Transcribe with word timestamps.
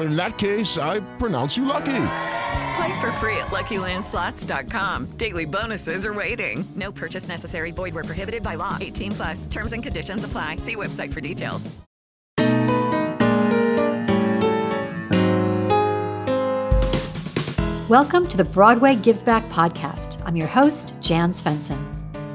In 0.00 0.16
that 0.16 0.38
case, 0.38 0.78
I 0.78 1.00
pronounce 1.18 1.56
you 1.56 1.64
lucky. 1.64 2.06
Play 2.76 3.00
for 3.00 3.12
free 3.12 3.36
at 3.36 3.48
LuckyLandSlots.com. 3.48 5.06
Daily 5.16 5.44
bonuses 5.44 6.06
are 6.06 6.14
waiting. 6.14 6.64
No 6.76 6.92
purchase 6.92 7.28
necessary. 7.28 7.70
Void 7.72 7.94
where 7.94 8.04
prohibited 8.04 8.42
by 8.42 8.54
law. 8.54 8.78
18 8.80 9.12
plus. 9.12 9.46
Terms 9.46 9.72
and 9.72 9.82
conditions 9.82 10.24
apply. 10.24 10.56
See 10.56 10.76
website 10.76 11.12
for 11.12 11.20
details. 11.20 11.70
Welcome 17.90 18.28
to 18.28 18.36
the 18.36 18.44
Broadway 18.44 18.94
Gives 18.94 19.20
Back 19.20 19.48
podcast. 19.48 20.22
I'm 20.24 20.36
your 20.36 20.46
host, 20.46 20.94
Jan 21.00 21.32
Svensson. 21.32 21.84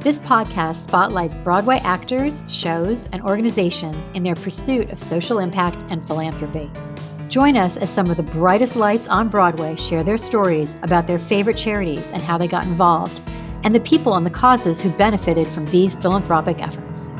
This 0.02 0.19
podcast 0.19 0.83
spotlights 0.83 1.38
Broadway 1.38 1.77
actors, 1.77 2.43
shows, 2.49 3.08
and 3.13 3.23
organizations 3.23 4.09
in 4.13 4.21
their 4.21 4.36
pursuit 4.36 4.89
of 4.89 4.99
social 4.99 5.39
impact 5.39 5.77
and 5.89 6.05
philanthropy. 6.05 6.69
Join 7.36 7.58
us 7.58 7.75
as 7.75 7.89
some 7.89 8.09
of 8.09 8.16
the 8.16 8.23
brightest 8.23 8.78
lights 8.78 9.08
on 9.09 9.28
Broadway 9.28 9.75
share 9.75 10.05
their 10.05 10.17
stories 10.17 10.73
about 10.83 11.05
their 11.05 11.19
favorite 11.19 11.58
charities 11.58 12.09
and 12.11 12.22
how 12.22 12.38
they 12.38 12.47
got 12.47 12.64
involved, 12.64 13.22
and 13.66 13.75
the 13.75 13.81
people 13.81 14.16
and 14.16 14.25
the 14.25 14.30
causes 14.30 14.80
who 14.80 14.89
benefited 14.92 15.45
from 15.45 15.66
these 15.66 15.95
philanthropic 15.95 16.61
efforts. 16.61 17.11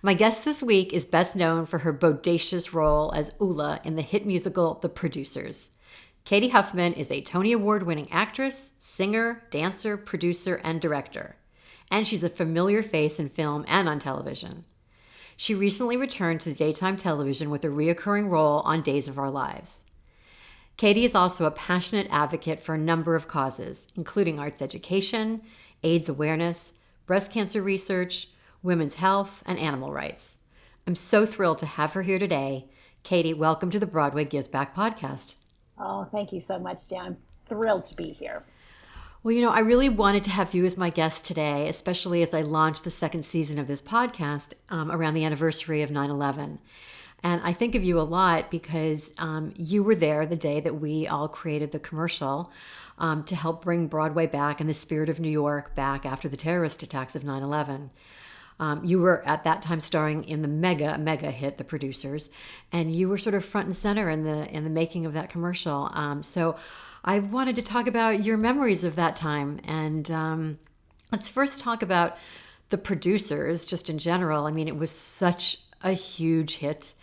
My 0.00 0.14
guest 0.14 0.46
this 0.46 0.62
week 0.62 0.94
is 0.94 1.04
best 1.04 1.36
known 1.36 1.66
for 1.66 1.80
her 1.80 1.92
bodacious 1.92 2.72
role 2.72 3.12
as 3.12 3.34
Ulla 3.38 3.80
in 3.84 3.96
the 3.96 4.00
hit 4.00 4.24
musical 4.24 4.78
The 4.80 4.88
Producers. 4.88 5.68
Cady 6.24 6.48
Huffman 6.48 6.94
is 6.94 7.10
a 7.10 7.20
Tony 7.20 7.52
Award 7.52 7.82
winning 7.82 8.10
actress, 8.10 8.70
singer, 8.78 9.42
dancer, 9.50 9.98
producer, 9.98 10.54
and 10.64 10.80
director. 10.80 11.36
And 11.90 12.06
she's 12.06 12.24
a 12.24 12.28
familiar 12.28 12.82
face 12.82 13.18
in 13.18 13.28
film 13.28 13.64
and 13.68 13.88
on 13.88 13.98
television. 13.98 14.64
She 15.36 15.54
recently 15.54 15.96
returned 15.96 16.40
to 16.42 16.52
daytime 16.52 16.96
television 16.96 17.50
with 17.50 17.64
a 17.64 17.68
reoccurring 17.68 18.30
role 18.30 18.60
on 18.60 18.82
Days 18.82 19.08
of 19.08 19.18
Our 19.18 19.30
Lives. 19.30 19.84
Cady 20.76 21.04
is 21.04 21.14
also 21.14 21.44
a 21.44 21.50
passionate 21.50 22.08
advocate 22.10 22.60
for 22.60 22.74
a 22.74 22.78
number 22.78 23.14
of 23.14 23.28
causes, 23.28 23.86
including 23.96 24.38
arts 24.38 24.60
education, 24.60 25.42
AIDS 25.82 26.08
awareness, 26.08 26.72
breast 27.06 27.30
cancer 27.30 27.62
research, 27.62 28.28
women's 28.62 28.96
health, 28.96 29.42
and 29.46 29.58
animal 29.58 29.92
rights. 29.92 30.38
I'm 30.86 30.96
so 30.96 31.26
thrilled 31.26 31.58
to 31.58 31.66
have 31.66 31.92
her 31.92 32.02
here 32.02 32.18
today. 32.18 32.68
Cady, 33.02 33.34
welcome 33.34 33.70
to 33.70 33.78
the 33.78 33.86
Broadway 33.86 34.24
Gives 34.24 34.48
Back 34.48 34.74
podcast. 34.74 35.34
Oh, 35.78 36.04
thank 36.04 36.32
you 36.32 36.40
so 36.40 36.58
much, 36.58 36.88
Jan. 36.88 37.06
I'm 37.06 37.14
thrilled 37.14 37.86
to 37.86 37.94
be 37.94 38.10
here. 38.10 38.42
Well, 39.24 39.32
you 39.32 39.40
know, 39.40 39.52
I 39.52 39.60
really 39.60 39.88
wanted 39.88 40.22
to 40.24 40.30
have 40.30 40.52
you 40.52 40.66
as 40.66 40.76
my 40.76 40.90
guest 40.90 41.24
today, 41.24 41.66
especially 41.66 42.22
as 42.22 42.34
I 42.34 42.42
launched 42.42 42.84
the 42.84 42.90
second 42.90 43.24
season 43.24 43.58
of 43.58 43.66
this 43.66 43.80
podcast 43.80 44.52
um, 44.68 44.92
around 44.92 45.14
the 45.14 45.24
anniversary 45.24 45.80
of 45.80 45.90
9 45.90 46.10
11. 46.10 46.58
And 47.22 47.40
I 47.42 47.54
think 47.54 47.74
of 47.74 47.82
you 47.82 47.98
a 47.98 48.02
lot 48.02 48.50
because 48.50 49.12
um, 49.16 49.54
you 49.56 49.82
were 49.82 49.94
there 49.94 50.26
the 50.26 50.36
day 50.36 50.60
that 50.60 50.78
we 50.78 51.06
all 51.06 51.26
created 51.26 51.72
the 51.72 51.78
commercial 51.78 52.52
um, 52.98 53.24
to 53.24 53.34
help 53.34 53.64
bring 53.64 53.86
Broadway 53.86 54.26
back 54.26 54.60
and 54.60 54.68
the 54.68 54.74
spirit 54.74 55.08
of 55.08 55.18
New 55.18 55.30
York 55.30 55.74
back 55.74 56.04
after 56.04 56.28
the 56.28 56.36
terrorist 56.36 56.82
attacks 56.82 57.16
of 57.16 57.24
9 57.24 57.42
11. 57.42 57.92
Um, 58.60 58.84
you 58.84 59.00
were 59.00 59.26
at 59.26 59.44
that 59.44 59.62
time 59.62 59.80
starring 59.80 60.24
in 60.24 60.42
the 60.42 60.48
mega 60.48 60.96
mega 60.98 61.30
hit 61.30 61.58
The 61.58 61.64
Producers, 61.64 62.30
and 62.72 62.94
you 62.94 63.08
were 63.08 63.18
sort 63.18 63.34
of 63.34 63.44
front 63.44 63.66
and 63.66 63.76
center 63.76 64.08
in 64.08 64.22
the 64.22 64.48
in 64.54 64.64
the 64.64 64.70
making 64.70 65.06
of 65.06 65.12
that 65.14 65.28
commercial. 65.28 65.90
Um, 65.92 66.22
so 66.22 66.56
I 67.04 67.18
wanted 67.18 67.56
to 67.56 67.62
talk 67.62 67.86
about 67.86 68.24
your 68.24 68.36
memories 68.36 68.84
of 68.84 68.96
that 68.96 69.16
time, 69.16 69.60
and 69.64 70.10
um, 70.10 70.58
let's 71.10 71.28
first 71.28 71.60
talk 71.60 71.82
about 71.82 72.16
The 72.70 72.78
Producers 72.78 73.64
just 73.64 73.90
in 73.90 73.98
general. 73.98 74.46
I 74.46 74.50
mean, 74.52 74.68
it 74.68 74.76
was 74.76 74.90
such 74.90 75.58
a 75.82 75.92
huge 75.92 76.56
hit. 76.56 76.94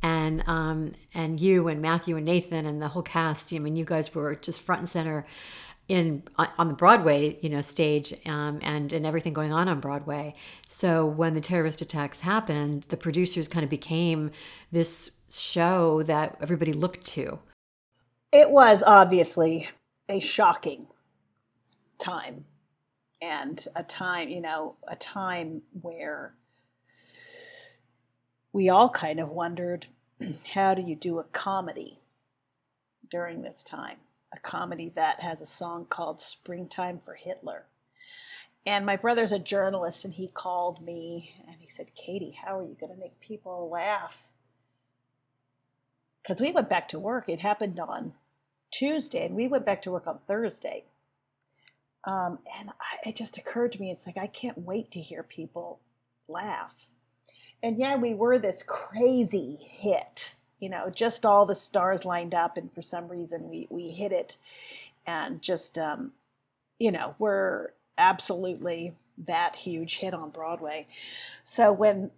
And 0.00 0.44
um, 0.46 0.94
and 1.12 1.40
you 1.40 1.66
and 1.66 1.82
Matthew 1.82 2.16
and 2.16 2.24
Nathan 2.24 2.66
and 2.66 2.80
the 2.80 2.86
whole 2.86 3.02
cast. 3.02 3.52
I 3.52 3.58
mean, 3.58 3.74
you 3.74 3.84
guys 3.84 4.14
were 4.14 4.36
just 4.36 4.60
front 4.60 4.78
and 4.78 4.88
center 4.88 5.26
in 5.88 6.22
on 6.36 6.68
the 6.68 6.74
Broadway, 6.74 7.38
you 7.40 7.48
know, 7.48 7.62
stage 7.62 8.14
um, 8.26 8.60
and 8.62 8.92
and 8.92 9.06
everything 9.06 9.32
going 9.32 9.52
on 9.52 9.68
on 9.68 9.80
Broadway. 9.80 10.34
So 10.66 11.06
when 11.06 11.34
the 11.34 11.40
terrorist 11.40 11.80
attacks 11.80 12.20
happened, 12.20 12.84
the 12.84 12.96
producers 12.96 13.48
kind 13.48 13.64
of 13.64 13.70
became 13.70 14.30
this 14.70 15.10
show 15.30 16.02
that 16.04 16.36
everybody 16.42 16.72
looked 16.72 17.04
to. 17.06 17.38
It 18.32 18.50
was 18.50 18.82
obviously 18.86 19.68
a 20.10 20.20
shocking 20.20 20.86
time, 21.98 22.44
and 23.22 23.66
a 23.74 23.82
time, 23.82 24.28
you 24.28 24.42
know, 24.42 24.76
a 24.86 24.96
time 24.96 25.62
where 25.80 26.34
we 28.52 28.68
all 28.68 28.90
kind 28.90 29.20
of 29.20 29.30
wondered, 29.30 29.86
how 30.52 30.74
do 30.74 30.82
you 30.82 30.94
do 30.94 31.18
a 31.18 31.24
comedy 31.24 31.98
during 33.10 33.40
this 33.40 33.62
time? 33.64 33.96
A 34.32 34.38
comedy 34.38 34.90
that 34.94 35.20
has 35.20 35.40
a 35.40 35.46
song 35.46 35.86
called 35.86 36.20
Springtime 36.20 36.98
for 36.98 37.14
Hitler. 37.14 37.66
And 38.66 38.84
my 38.84 38.96
brother's 38.96 39.32
a 39.32 39.38
journalist, 39.38 40.04
and 40.04 40.12
he 40.12 40.28
called 40.28 40.82
me 40.82 41.34
and 41.46 41.56
he 41.58 41.68
said, 41.68 41.94
Cady, 41.94 42.38
how 42.44 42.58
are 42.58 42.62
you 42.62 42.76
going 42.78 42.92
to 42.92 43.00
make 43.00 43.18
people 43.20 43.70
laugh? 43.70 44.30
Because 46.22 46.40
we 46.40 46.52
went 46.52 46.68
back 46.68 46.88
to 46.88 46.98
work. 46.98 47.28
It 47.28 47.40
happened 47.40 47.80
on 47.80 48.12
Tuesday, 48.70 49.24
and 49.24 49.34
we 49.34 49.48
went 49.48 49.64
back 49.64 49.80
to 49.82 49.90
work 49.90 50.06
on 50.06 50.18
Thursday. 50.18 50.84
Um, 52.04 52.40
and 52.58 52.68
I, 52.68 53.08
it 53.08 53.16
just 53.16 53.38
occurred 53.38 53.72
to 53.72 53.80
me, 53.80 53.90
it's 53.90 54.06
like, 54.06 54.18
I 54.18 54.26
can't 54.26 54.58
wait 54.58 54.90
to 54.90 55.00
hear 55.00 55.22
people 55.22 55.80
laugh. 56.28 56.74
And 57.62 57.78
yeah, 57.78 57.96
we 57.96 58.14
were 58.14 58.38
this 58.38 58.62
crazy 58.62 59.56
hit 59.60 60.34
you 60.60 60.68
know, 60.68 60.90
just 60.90 61.24
all 61.24 61.46
the 61.46 61.54
stars 61.54 62.04
lined 62.04 62.34
up, 62.34 62.56
and 62.56 62.72
for 62.72 62.82
some 62.82 63.08
reason 63.08 63.48
we 63.48 63.66
we 63.70 63.90
hit 63.90 64.12
it, 64.12 64.36
and 65.06 65.42
just 65.42 65.78
um, 65.78 66.12
you 66.78 66.92
know, 66.92 67.14
we're 67.18 67.70
absolutely 67.96 68.94
that 69.26 69.56
huge 69.56 69.96
hit 69.98 70.14
on 70.14 70.30
Broadway. 70.30 70.86
So 71.44 71.72
when 71.72 72.10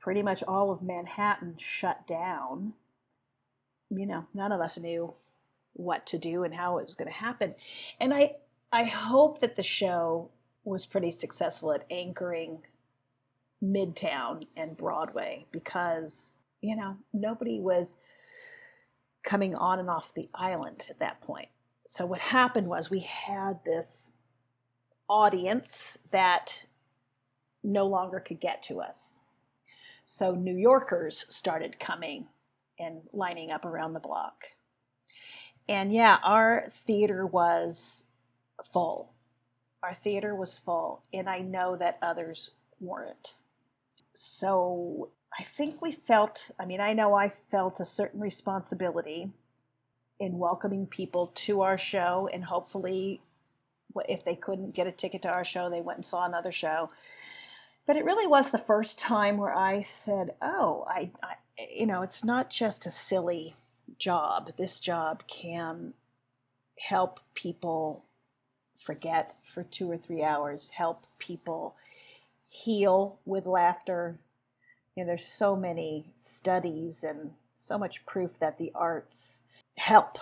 pretty 0.00 0.22
much 0.22 0.42
all 0.48 0.70
of 0.70 0.82
Manhattan 0.82 1.56
shut 1.58 2.06
down, 2.06 2.72
you 3.90 4.06
know, 4.06 4.26
none 4.32 4.52
of 4.52 4.60
us 4.60 4.78
knew 4.78 5.14
what 5.74 6.06
to 6.06 6.18
do 6.18 6.42
and 6.42 6.54
how 6.54 6.78
it 6.78 6.86
was 6.86 6.94
going 6.94 7.10
to 7.10 7.14
happen. 7.14 7.54
And 8.00 8.12
I 8.14 8.36
I 8.72 8.84
hope 8.84 9.40
that 9.40 9.56
the 9.56 9.62
show 9.62 10.30
was 10.64 10.86
pretty 10.86 11.10
successful 11.10 11.72
at 11.72 11.84
anchoring 11.90 12.62
Midtown 13.62 14.46
and 14.56 14.76
Broadway 14.76 15.46
because 15.50 16.32
you 16.60 16.76
know, 16.76 16.96
nobody 17.12 17.60
was 17.60 17.96
coming 19.22 19.54
on 19.54 19.78
and 19.78 19.90
off 19.90 20.14
the 20.14 20.28
island 20.34 20.86
at 20.90 20.98
that 20.98 21.20
point. 21.20 21.48
So 21.86 22.06
what 22.06 22.20
happened 22.20 22.68
was 22.68 22.90
we 22.90 23.00
had 23.00 23.60
this 23.64 24.12
audience 25.08 25.98
that 26.12 26.64
no 27.62 27.86
longer 27.86 28.20
could 28.20 28.40
get 28.40 28.62
to 28.64 28.80
us. 28.80 29.20
So 30.06 30.34
New 30.34 30.56
Yorkers 30.56 31.26
started 31.28 31.78
coming 31.78 32.26
and 32.78 33.02
lining 33.12 33.50
up 33.50 33.64
around 33.64 33.92
the 33.92 34.00
block. 34.00 34.44
And 35.68 35.92
yeah, 35.92 36.18
our 36.24 36.64
theater 36.70 37.26
was 37.26 38.04
full. 38.72 39.12
Our 39.82 39.94
theater 39.94 40.34
was 40.34 40.58
full, 40.58 41.04
and 41.12 41.28
I 41.28 41.38
know 41.38 41.76
that 41.76 41.98
others 42.02 42.50
weren't. 42.80 43.34
So 44.14 45.10
I 45.38 45.44
think 45.44 45.80
we 45.80 45.92
felt, 45.92 46.50
I 46.58 46.66
mean, 46.66 46.80
I 46.80 46.92
know 46.92 47.14
I 47.14 47.28
felt 47.28 47.80
a 47.80 47.84
certain 47.84 48.20
responsibility 48.20 49.30
in 50.18 50.38
welcoming 50.38 50.86
people 50.86 51.28
to 51.28 51.62
our 51.62 51.78
show, 51.78 52.28
and 52.32 52.44
hopefully, 52.44 53.22
if 54.08 54.24
they 54.24 54.36
couldn't 54.36 54.74
get 54.74 54.86
a 54.86 54.92
ticket 54.92 55.22
to 55.22 55.30
our 55.30 55.44
show, 55.44 55.70
they 55.70 55.80
went 55.80 55.98
and 55.98 56.06
saw 56.06 56.24
another 56.26 56.52
show. 56.52 56.88
But 57.86 57.96
it 57.96 58.04
really 58.04 58.26
was 58.26 58.50
the 58.50 58.58
first 58.58 58.98
time 58.98 59.38
where 59.38 59.54
I 59.56 59.80
said, 59.80 60.34
"Oh, 60.42 60.84
I, 60.86 61.10
I 61.22 61.36
you 61.74 61.86
know, 61.86 62.02
it's 62.02 62.22
not 62.24 62.50
just 62.50 62.86
a 62.86 62.90
silly 62.90 63.56
job. 63.98 64.50
This 64.56 64.80
job 64.80 65.26
can 65.26 65.94
help 66.78 67.20
people 67.34 68.04
forget 68.76 69.34
for 69.46 69.62
two 69.64 69.90
or 69.90 69.98
three 69.98 70.22
hours, 70.22 70.70
help 70.70 71.00
people 71.18 71.74
heal 72.48 73.18
with 73.24 73.46
laughter. 73.46 74.18
You 74.94 75.04
know, 75.04 75.08
there's 75.08 75.24
so 75.24 75.56
many 75.56 76.06
studies 76.14 77.04
and 77.04 77.32
so 77.54 77.78
much 77.78 78.06
proof 78.06 78.38
that 78.38 78.58
the 78.58 78.72
arts 78.74 79.42
help. 79.76 80.18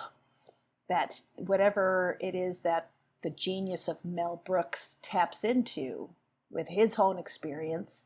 That 0.88 1.20
whatever 1.36 2.16
it 2.20 2.34
is 2.34 2.60
that 2.60 2.90
the 3.22 3.30
genius 3.30 3.88
of 3.88 4.04
Mel 4.04 4.42
Brooks 4.44 4.98
taps 5.02 5.44
into 5.44 6.10
with 6.50 6.68
his 6.68 6.98
own 6.98 7.18
experience, 7.18 8.04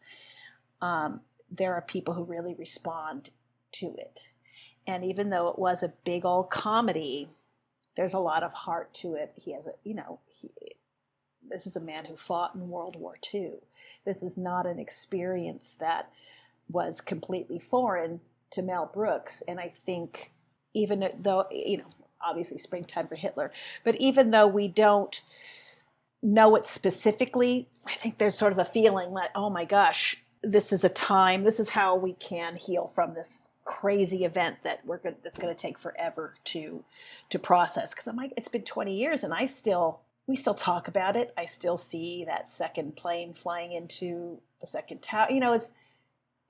um, 0.81 1.21
there 1.51 1.75
are 1.75 1.83
people 1.83 2.15
who 2.15 2.25
really 2.25 2.55
respond 2.55 3.31
to 3.73 3.95
it. 3.99 4.29
And 4.87 5.05
even 5.05 5.31
though 5.31 5.49
it 5.49 5.59
was 5.59 5.83
a 5.83 5.93
big 6.05 6.25
old 6.25 6.51
comedy, 6.51 7.29
there's 7.97 8.15
a 8.15 8.19
lot 8.19 8.43
of 8.43 8.53
heart 8.53 8.93
to 8.95 9.15
it. 9.15 9.33
He 9.37 9.53
has 9.53 9.67
a, 9.67 9.73
you 9.85 9.95
know, 9.95 10.19
he, 10.27 10.51
this 11.49 11.67
is 11.67 11.77
a 11.77 11.81
man 11.81 12.07
who 12.07 12.17
fought 12.17 12.55
in 12.55 12.69
World 12.69 12.97
War 12.97 13.19
II. 13.33 13.53
This 14.05 14.23
is 14.23 14.37
not 14.37 14.67
an 14.67 14.79
experience 14.79 15.77
that 15.79 16.11
was 16.73 17.01
completely 17.01 17.59
foreign 17.59 18.21
to 18.51 18.63
Mel 18.63 18.91
Brooks. 18.93 19.43
And 19.47 19.61
I 19.61 19.73
think, 19.85 20.33
even 20.75 21.09
though, 21.19 21.47
you 21.51 21.79
know, 21.79 21.85
obviously 22.21 22.59
springtime 22.59 23.09
for 23.09 23.17
Hitler, 23.17 23.53
but 23.85 23.97
even 23.97 24.31
though 24.31 24.47
we 24.47 24.69
don't 24.69 25.21
know 26.23 26.55
it 26.57 26.67
specifically, 26.67 27.69
I 27.87 27.93
think 27.93 28.19
there's 28.19 28.37
sort 28.37 28.53
of 28.53 28.59
a 28.59 28.65
feeling 28.65 29.15
that, 29.15 29.31
oh 29.35 29.51
my 29.51 29.65
gosh, 29.65 30.17
this 30.43 30.73
is 30.73 30.85
a 30.85 30.89
time, 30.89 31.45
this 31.45 31.61
is 31.61 31.71
how 31.71 31.97
we 31.97 32.15
can 32.15 32.57
heal 32.57 32.87
from 32.87 33.15
this 33.15 33.49
crazy 33.65 34.25
event 34.25 34.57
that 34.65 34.85
we're 34.85 34.99
going 34.99 35.15
that's 35.23 35.39
going 35.39 35.55
to 35.55 35.61
take 35.61 35.79
forever 35.79 36.35
to 36.43 36.83
to 37.31 37.39
process 37.39 37.95
because 37.95 38.09
I'm 38.09 38.17
like 38.17 38.33
it's 38.37 38.49
been 38.49 38.63
20 38.63 38.93
years 38.93 39.23
and 39.23 39.33
I 39.33 39.47
still 39.47 40.01
we 40.27 40.37
still 40.37 40.55
talk 40.55 40.89
about 40.89 41.17
it. 41.17 41.33
I 41.37 41.47
still 41.47 41.77
see 41.77 42.25
that 42.27 42.49
second 42.49 42.97
plane 42.97 43.35
flying 43.35 43.73
into 43.73 44.41
the 44.61 44.67
second 44.67 45.03
tower. 45.03 45.27
You 45.31 45.41
know, 45.41 45.53
it's 45.53 45.73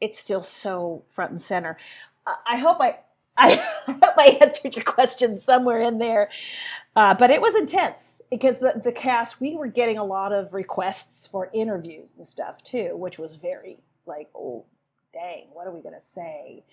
it's 0.02 0.20
still 0.20 0.42
so 0.42 1.04
front 1.10 1.32
and 1.32 1.42
center. 1.42 1.78
I 2.26 2.58
hope 2.58 2.78
I 2.80 2.98
I 3.38 3.56
hope 3.86 4.14
I 4.18 4.38
answered 4.42 4.76
your 4.76 4.84
question 4.84 5.38
somewhere 5.38 5.80
in 5.80 5.98
there, 5.98 6.30
uh, 6.96 7.14
but 7.18 7.30
it 7.30 7.40
was 7.42 7.56
intense 7.56 8.22
because 8.30 8.60
the 8.60 8.80
the 8.84 8.92
cast 8.92 9.40
we 9.40 9.56
were 9.56 9.68
getting 9.68 9.98
a 9.98 10.04
lot 10.04 10.32
of 10.32 10.54
requests 10.54 11.26
for 11.26 11.50
interviews 11.54 12.14
and 12.16 12.26
stuff 12.26 12.62
too, 12.64 12.96
which 12.96 13.18
was 13.18 13.36
very 13.36 13.78
like 14.06 14.28
oh 14.36 14.66
dang, 15.14 15.46
what 15.54 15.66
are 15.66 15.72
we 15.72 15.82
to 15.94 16.00
say? 16.00 16.64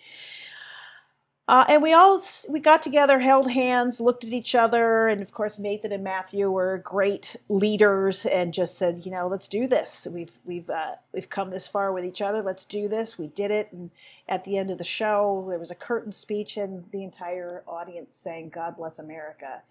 Uh, 1.50 1.66
and 1.68 1.82
we 1.82 1.94
all 1.94 2.22
we 2.48 2.60
got 2.60 2.80
together, 2.80 3.20
held 3.20 3.50
hands, 3.50 4.00
looked 4.00 4.24
at 4.24 4.32
each 4.32 4.54
other, 4.54 5.08
and 5.08 5.20
of 5.20 5.32
course 5.32 5.58
Nathan 5.58 5.92
and 5.92 6.04
Matthew 6.04 6.52
were 6.52 6.78
great 6.86 7.36
leaders, 7.50 8.28
and 8.28 8.54
just 8.54 8.78
said, 8.78 9.04
you 9.04 9.12
know, 9.12 9.28
let's 9.28 9.48
do 9.48 9.66
this. 9.66 10.08
We've 10.12 10.32
we've 10.46 10.70
uh, 10.70 10.98
we've 11.12 11.32
come 11.32 11.50
this 11.50 11.68
far 11.68 11.92
with 11.92 12.06
each 12.06 12.22
other. 12.22 12.44
Let's 12.44 12.66
do 12.66 12.88
this. 12.88 13.18
We 13.18 13.30
did 13.30 13.50
it, 13.50 13.70
and 13.72 13.90
at 14.28 14.44
the 14.44 14.60
end 14.60 14.70
of 14.70 14.78
the 14.78 14.84
show, 14.84 15.48
there 15.50 15.58
was 15.58 15.72
a 15.72 15.76
curtain 15.76 16.12
speech, 16.12 16.56
and 16.56 16.86
the 16.92 17.04
entire 17.04 17.64
audience 17.68 18.14
sang 18.14 18.50
"God 18.50 18.78
Bless 18.78 19.00
America," 19.00 19.64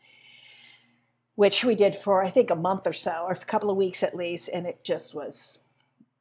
which 1.36 1.64
we 1.64 1.76
did 1.76 1.94
for 1.94 2.24
I 2.24 2.30
think 2.30 2.50
a 2.50 2.56
month 2.56 2.88
or 2.88 2.92
so, 2.92 3.24
or 3.28 3.34
a 3.34 3.36
couple 3.36 3.70
of 3.70 3.76
weeks 3.76 4.02
at 4.02 4.16
least, 4.16 4.50
and 4.52 4.66
it 4.66 4.82
just 4.82 5.14
was, 5.14 5.60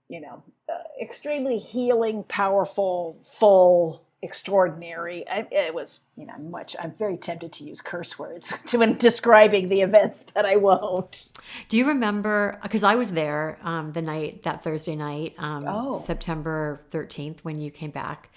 you 0.07 0.21
know, 0.21 0.43
uh, 0.71 0.83
extremely 1.01 1.57
healing, 1.57 2.23
powerful, 2.25 3.17
full 3.23 4.03
extraordinary. 4.21 5.27
I, 5.29 5.47
it 5.51 5.73
was, 5.73 6.01
you 6.15 6.25
know, 6.25 6.37
much. 6.39 6.75
I'm 6.79 6.91
very 6.91 7.17
tempted 7.17 7.51
to 7.53 7.63
use 7.63 7.81
curse 7.81 8.17
words 8.17 8.51
when 8.73 8.97
describing 8.97 9.69
the 9.69 9.81
events, 9.81 10.25
but 10.33 10.45
I 10.45 10.55
won't. 10.55 11.29
Do 11.69 11.77
you 11.77 11.87
remember? 11.87 12.59
Because 12.63 12.83
I 12.83 12.95
was 12.95 13.11
there 13.11 13.57
um, 13.61 13.93
the 13.93 14.01
night 14.01 14.43
that 14.43 14.63
Thursday 14.63 14.95
night, 14.95 15.35
um, 15.37 15.65
oh. 15.67 15.95
September 15.95 16.81
13th, 16.91 17.39
when 17.43 17.59
you 17.59 17.69
came 17.69 17.91
back. 17.91 18.29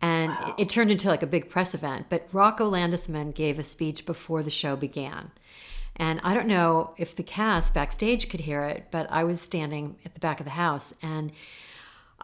And 0.00 0.30
wow. 0.30 0.54
it, 0.58 0.62
it, 0.62 0.68
turned 0.68 0.90
into 0.90 1.08
like 1.08 1.22
a 1.22 1.26
big 1.26 1.48
press 1.48 1.74
event. 1.74 2.06
But 2.10 2.28
Rocco 2.32 2.70
Landesman 2.70 3.34
gave 3.34 3.58
a 3.58 3.64
speech 3.64 4.04
before 4.04 4.42
the 4.42 4.50
show 4.50 4.76
began. 4.76 5.30
And 5.96 6.20
I 6.22 6.34
don't 6.34 6.48
know 6.48 6.92
if 6.96 7.14
the 7.14 7.22
cast 7.22 7.72
backstage 7.72 8.28
could 8.28 8.40
hear 8.40 8.62
it, 8.62 8.86
but 8.90 9.06
I 9.10 9.24
was 9.24 9.40
standing 9.40 9.96
at 10.04 10.12
the 10.12 10.20
back 10.20 10.40
of 10.40 10.44
the 10.44 10.50
house 10.50 10.92
and 11.00 11.32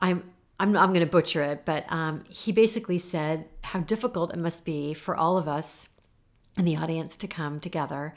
I'm 0.00 0.24
I'm, 0.60 0.76
I'm 0.76 0.90
going 0.90 1.00
to 1.00 1.10
butcher 1.10 1.42
it, 1.42 1.64
but 1.64 1.90
um, 1.90 2.24
he 2.28 2.52
basically 2.52 2.98
said 2.98 3.46
how 3.62 3.80
difficult 3.80 4.32
it 4.32 4.38
must 4.38 4.64
be 4.64 4.94
for 4.94 5.16
all 5.16 5.38
of 5.38 5.48
us 5.48 5.88
in 6.56 6.66
the 6.66 6.76
audience 6.76 7.16
to 7.16 7.26
come 7.26 7.60
together 7.60 8.14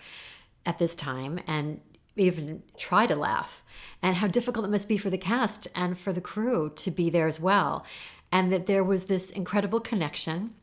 at 0.65 0.77
this 0.77 0.95
time 0.95 1.39
and 1.47 1.79
even 2.15 2.61
try 2.77 3.07
to 3.07 3.15
laugh, 3.15 3.63
and 4.01 4.17
how 4.17 4.27
difficult 4.27 4.65
it 4.65 4.69
must 4.69 4.87
be 4.87 4.97
for 4.97 5.09
the 5.09 5.17
cast 5.17 5.67
and 5.73 5.97
for 5.97 6.13
the 6.13 6.21
crew 6.21 6.71
to 6.75 6.91
be 6.91 7.09
there 7.09 7.27
as 7.27 7.39
well. 7.39 7.83
And 8.31 8.51
that 8.51 8.67
there 8.67 8.83
was 8.83 9.05
this 9.05 9.31
incredible 9.31 9.79
connection 9.79 10.53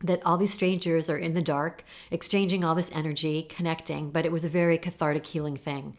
that 0.00 0.24
all 0.24 0.36
these 0.36 0.54
strangers 0.54 1.10
are 1.10 1.18
in 1.18 1.34
the 1.34 1.42
dark, 1.42 1.84
exchanging 2.10 2.62
all 2.62 2.74
this 2.74 2.90
energy, 2.92 3.42
connecting, 3.42 4.10
but 4.10 4.24
it 4.24 4.30
was 4.30 4.44
a 4.44 4.48
very 4.48 4.78
cathartic, 4.78 5.26
healing 5.26 5.56
thing. 5.56 5.96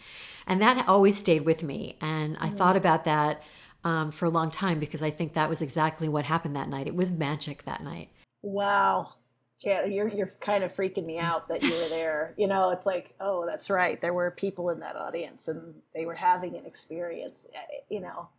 And 0.48 0.62
that 0.62 0.88
always 0.88 1.18
stayed 1.18 1.42
with 1.42 1.64
me. 1.64 1.98
And 2.00 2.38
I 2.40 2.48
mm-hmm. 2.48 2.58
thought 2.58 2.78
about 2.78 3.04
that 3.04 3.44
um, 3.84 4.12
for 4.12 4.26
a 4.26 4.30
long 4.30 4.52
time 4.52 4.80
because 4.80 5.02
I 5.02 5.12
think 5.12 5.34
that 5.34 5.50
was 5.50 5.62
exactly 5.62 6.10
what 6.10 6.26
happened 6.26 6.56
that 6.56 6.70
night. 6.70 6.88
It 6.88 6.96
was 6.96 7.12
magic 7.12 7.64
that 7.64 7.84
night. 7.84 8.10
Wow. 8.42 9.14
Yeah, 9.60 9.84
you're 9.86 10.08
you're 10.08 10.32
kind 10.40 10.64
of 10.64 10.74
freaking 10.74 11.06
me 11.06 11.20
out 11.20 11.50
that 11.50 11.62
you 11.62 11.70
were 11.70 11.90
there. 11.90 12.34
You 12.38 12.48
know, 12.48 12.70
it's 12.72 12.86
like, 12.86 13.14
oh, 13.20 13.46
that's 13.46 13.70
right. 13.70 14.00
There 14.00 14.14
were 14.14 14.32
people 14.32 14.70
in 14.70 14.80
that 14.80 14.96
audience, 14.96 15.50
and 15.50 15.76
they 15.94 16.06
were 16.06 16.16
having 16.16 16.56
an 16.56 16.66
experience. 16.66 17.46
Eh, 17.54 17.60
you 17.90 18.00
know, 18.00 18.30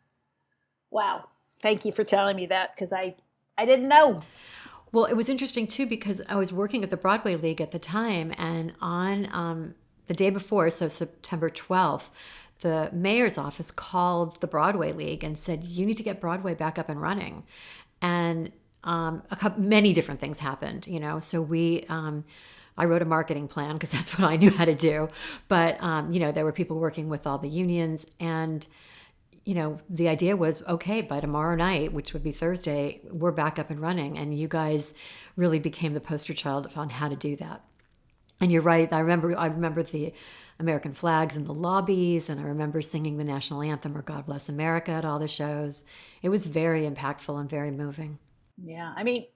wow. 0.90 1.24
Thank 1.60 1.84
you 1.84 1.92
for 1.92 2.04
telling 2.04 2.36
me 2.36 2.46
that 2.46 2.74
because 2.74 2.90
I 2.90 3.16
I 3.58 3.66
didn't 3.66 3.88
know. 3.88 4.22
Well, 4.92 5.04
it 5.04 5.14
was 5.14 5.28
interesting 5.28 5.66
too 5.66 5.86
because 5.86 6.22
I 6.26 6.36
was 6.36 6.54
working 6.54 6.82
at 6.82 6.90
the 6.90 6.96
Broadway 6.96 7.36
League 7.36 7.60
at 7.60 7.70
the 7.70 7.78
time, 7.78 8.32
and 8.38 8.72
on 8.80 9.28
um, 9.30 9.74
the 10.06 10.14
day 10.14 10.30
before, 10.30 10.70
so 10.70 10.88
September 10.88 11.50
twelfth, 11.50 12.08
the 12.60 12.90
mayor's 12.92 13.38
office 13.38 13.70
called 13.70 14.40
the 14.40 14.46
Broadway 14.46 14.92
League 14.92 15.24
and 15.24 15.38
said, 15.38 15.64
"You 15.64 15.86
need 15.86 15.96
to 15.96 16.02
get 16.02 16.20
Broadway 16.20 16.54
back 16.54 16.78
up 16.78 16.88
and 16.88 17.00
running," 17.00 17.44
and 18.02 18.52
um, 18.84 19.22
couple, 19.38 19.62
many 19.62 19.92
different 19.92 20.20
things 20.20 20.38
happened. 20.38 20.86
You 20.86 21.00
know, 21.00 21.20
so 21.20 21.40
we. 21.40 21.84
Um, 21.88 22.24
I 22.78 22.86
wrote 22.86 23.02
a 23.02 23.04
marketing 23.06 23.46
plan 23.46 23.74
because 23.74 23.90
that's 23.96 24.18
what 24.18 24.26
I 24.26 24.36
knew 24.36 24.50
how 24.50 24.64
to 24.64 24.74
do. 24.74 25.08
But 25.48 25.82
um, 25.82 26.12
you 26.12 26.20
know, 26.20 26.32
there 26.32 26.44
were 26.44 26.52
people 26.52 26.78
working 26.78 27.08
with 27.08 27.26
all 27.26 27.38
the 27.38 27.48
unions, 27.48 28.06
and 28.18 28.66
you 29.44 29.54
know, 29.54 29.78
the 29.88 30.08
idea 30.08 30.36
was 30.36 30.62
okay 30.68 31.00
by 31.00 31.20
tomorrow 31.20 31.56
night, 31.56 31.92
which 31.92 32.12
would 32.12 32.22
be 32.22 32.32
Thursday, 32.32 33.00
we're 33.10 33.32
back 33.32 33.58
up 33.58 33.70
and 33.70 33.80
running. 33.80 34.18
And 34.18 34.36
you 34.36 34.48
guys 34.48 34.94
really 35.36 35.58
became 35.58 35.94
the 35.94 36.00
poster 36.00 36.34
child 36.34 36.70
on 36.76 36.90
how 36.90 37.08
to 37.08 37.16
do 37.16 37.36
that. 37.36 37.64
And 38.40 38.52
you're 38.52 38.62
right. 38.62 38.90
I 38.92 39.00
remember. 39.00 39.36
I 39.36 39.46
remember 39.46 39.82
the 39.82 40.12
American 40.60 40.94
flags 40.94 41.36
in 41.36 41.44
the 41.44 41.54
lobbies, 41.54 42.28
and 42.28 42.40
I 42.40 42.44
remember 42.44 42.80
singing 42.82 43.16
the 43.16 43.24
national 43.24 43.62
anthem 43.62 43.96
or 43.96 44.02
God 44.02 44.26
Bless 44.26 44.48
America 44.48 44.92
at 44.92 45.04
all 45.04 45.18
the 45.18 45.26
shows. 45.26 45.84
It 46.22 46.28
was 46.28 46.44
very 46.44 46.88
impactful 46.88 47.40
and 47.40 47.48
very 47.48 47.70
moving. 47.70 48.18
Yeah, 48.58 48.92
I 48.94 49.02
mean, 49.02 49.26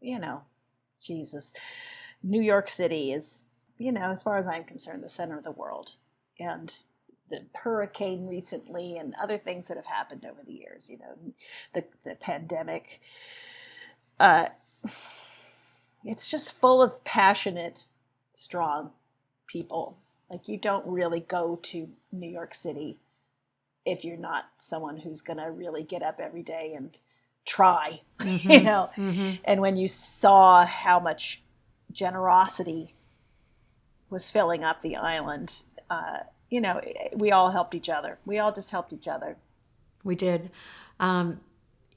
you 0.00 0.18
know, 0.18 0.42
Jesus, 1.00 1.52
New 2.22 2.42
York 2.42 2.68
City 2.68 3.12
is, 3.12 3.44
you 3.78 3.92
know, 3.92 4.10
as 4.10 4.22
far 4.22 4.36
as 4.36 4.46
I'm 4.46 4.64
concerned, 4.64 5.02
the 5.02 5.08
center 5.08 5.36
of 5.36 5.44
the 5.44 5.52
world. 5.52 5.94
And 6.40 6.74
the 7.28 7.46
hurricane 7.54 8.26
recently 8.26 8.96
and 8.98 9.14
other 9.22 9.38
things 9.38 9.68
that 9.68 9.76
have 9.76 9.86
happened 9.86 10.24
over 10.24 10.42
the 10.44 10.52
years, 10.52 10.90
you 10.90 10.98
know, 10.98 11.32
the, 11.72 11.84
the 12.04 12.16
pandemic. 12.16 13.00
Uh, 14.20 14.46
it's 16.04 16.30
just 16.30 16.54
full 16.54 16.82
of 16.82 17.02
passionate, 17.04 17.86
strong 18.34 18.90
people 19.46 19.96
like 20.32 20.48
you 20.48 20.56
don't 20.56 20.86
really 20.86 21.20
go 21.20 21.60
to 21.62 21.86
New 22.10 22.28
York 22.28 22.54
City 22.54 22.98
if 23.84 24.02
you're 24.02 24.16
not 24.16 24.46
someone 24.58 24.96
who's 24.96 25.20
going 25.20 25.38
to 25.38 25.50
really 25.50 25.84
get 25.84 26.02
up 26.02 26.20
every 26.20 26.42
day 26.42 26.72
and 26.74 26.98
try, 27.44 28.00
mm-hmm. 28.18 28.50
you 28.50 28.62
know. 28.62 28.88
Mm-hmm. 28.96 29.42
And 29.44 29.60
when 29.60 29.76
you 29.76 29.88
saw 29.88 30.64
how 30.64 30.98
much 30.98 31.42
generosity 31.92 32.94
was 34.10 34.30
filling 34.30 34.64
up 34.64 34.80
the 34.80 34.96
island, 34.96 35.62
uh, 35.90 36.20
you 36.48 36.62
know, 36.62 36.80
we 37.14 37.30
all 37.30 37.50
helped 37.50 37.74
each 37.74 37.90
other. 37.90 38.18
We 38.24 38.38
all 38.38 38.52
just 38.52 38.70
helped 38.70 38.94
each 38.94 39.08
other. 39.08 39.36
We 40.02 40.14
did. 40.14 40.50
Um, 40.98 41.40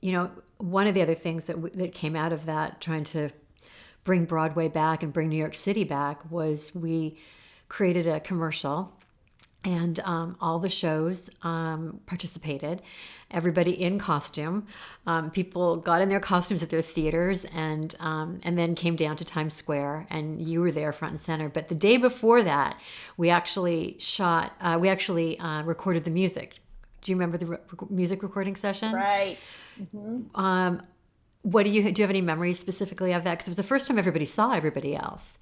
you 0.01 0.11
know, 0.11 0.29
one 0.57 0.87
of 0.87 0.93
the 0.93 1.01
other 1.01 1.15
things 1.15 1.45
that 1.45 1.55
w- 1.55 1.75
that 1.75 1.93
came 1.93 2.17
out 2.17 2.33
of 2.33 2.45
that, 2.47 2.81
trying 2.81 3.05
to 3.05 3.29
bring 4.03 4.25
Broadway 4.25 4.67
back 4.67 5.03
and 5.03 5.13
bring 5.13 5.29
New 5.29 5.37
York 5.37 5.55
City 5.55 5.85
back 5.85 6.29
was 6.29 6.75
we 6.75 7.17
created 7.67 8.07
a 8.07 8.19
commercial 8.19 8.93
and 9.65 9.99
um, 10.01 10.37
all 10.39 10.59
the 10.59 10.69
shows 10.69 11.29
um, 11.41 11.99
participated. 12.05 12.81
Everybody 13.31 13.71
in 13.71 13.97
costume. 13.97 14.67
Um, 15.07 15.31
people 15.31 15.77
got 15.77 16.01
in 16.01 16.09
their 16.09 16.19
costumes 16.19 16.61
at 16.61 16.69
their 16.69 16.83
theaters 16.83 17.45
and 17.45 17.93
um, 17.99 18.39
and 18.43 18.57
then 18.57 18.75
came 18.75 18.95
down 18.95 19.17
to 19.17 19.25
times 19.25 19.55
square 19.55 20.05
and 20.09 20.39
you 20.41 20.61
were 20.61 20.71
there 20.71 20.91
front 20.93 21.13
and 21.13 21.21
center. 21.21 21.49
But 21.49 21.67
the 21.67 21.75
day 21.75 21.97
before 21.97 22.43
that 22.43 22.79
we 23.17 23.29
actually 23.29 23.97
shot 23.99 24.53
uh, 24.61 24.77
we 24.79 24.87
actually 24.87 25.39
uh, 25.39 25.63
recorded 25.63 26.03
the 26.03 26.11
music. 26.11 26.59
Do 27.01 27.11
you 27.11 27.15
remember 27.15 27.37
the 27.37 27.45
re- 27.45 27.57
music 27.89 28.23
recording 28.23 28.55
session? 28.55 28.93
Right. 28.93 29.53
Mm-hmm. 29.81 30.39
um, 30.39 30.81
what 31.41 31.63
do 31.63 31.69
you 31.69 31.91
do 31.91 32.01
you 32.01 32.03
have 32.03 32.09
any 32.09 32.21
memories 32.21 32.59
specifically 32.59 33.11
of 33.11 33.23
that? 33.23 33.31
Because 33.31 33.47
it 33.47 33.51
was 33.51 33.57
the 33.57 33.63
first 33.63 33.87
time 33.87 33.97
everybody 33.97 34.25
saw 34.25 34.53
everybody 34.53 34.95
else 34.95 35.37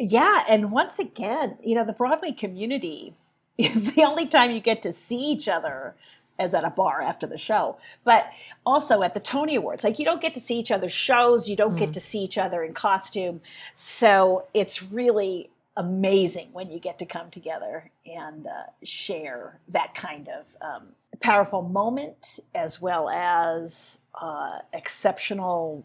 Yeah, 0.00 0.44
and 0.48 0.72
once 0.72 0.98
again, 0.98 1.58
you 1.62 1.74
know, 1.74 1.84
the 1.84 1.92
Broadway 1.92 2.32
community, 2.32 3.14
the 3.58 4.04
only 4.06 4.26
time 4.26 4.50
you 4.50 4.60
get 4.60 4.82
to 4.82 4.94
see 4.94 5.18
each 5.18 5.46
other 5.48 5.94
is 6.40 6.54
at 6.54 6.64
a 6.64 6.70
bar 6.70 7.02
after 7.02 7.26
the 7.26 7.38
show, 7.38 7.76
but 8.04 8.32
also 8.64 9.02
at 9.02 9.14
the 9.14 9.20
Tony 9.20 9.56
Awards. 9.56 9.84
Like, 9.84 9.98
you 9.98 10.06
don't 10.06 10.22
get 10.22 10.34
to 10.34 10.40
see 10.40 10.58
each 10.58 10.70
other's 10.70 10.92
shows, 10.92 11.50
you 11.50 11.56
don't 11.56 11.76
get 11.76 11.92
to 11.92 12.00
see 12.00 12.20
each 12.20 12.38
other 12.38 12.64
in 12.64 12.74
costume. 12.74 13.42
So 13.74 14.46
it's 14.54 14.82
really 14.82 15.50
amazing 15.76 16.48
when 16.54 16.70
you 16.70 16.80
get 16.80 16.98
to 17.00 17.06
come 17.06 17.30
together 17.30 17.90
and 18.06 18.46
uh, 18.46 18.64
share 18.82 19.60
that 19.68 19.94
kind 19.94 20.30
of 20.30 20.56
um, 20.62 20.88
powerful 21.20 21.62
moment 21.62 22.40
as 22.54 22.80
well 22.80 23.10
as 23.10 24.00
uh, 24.20 24.60
exceptional 24.72 25.84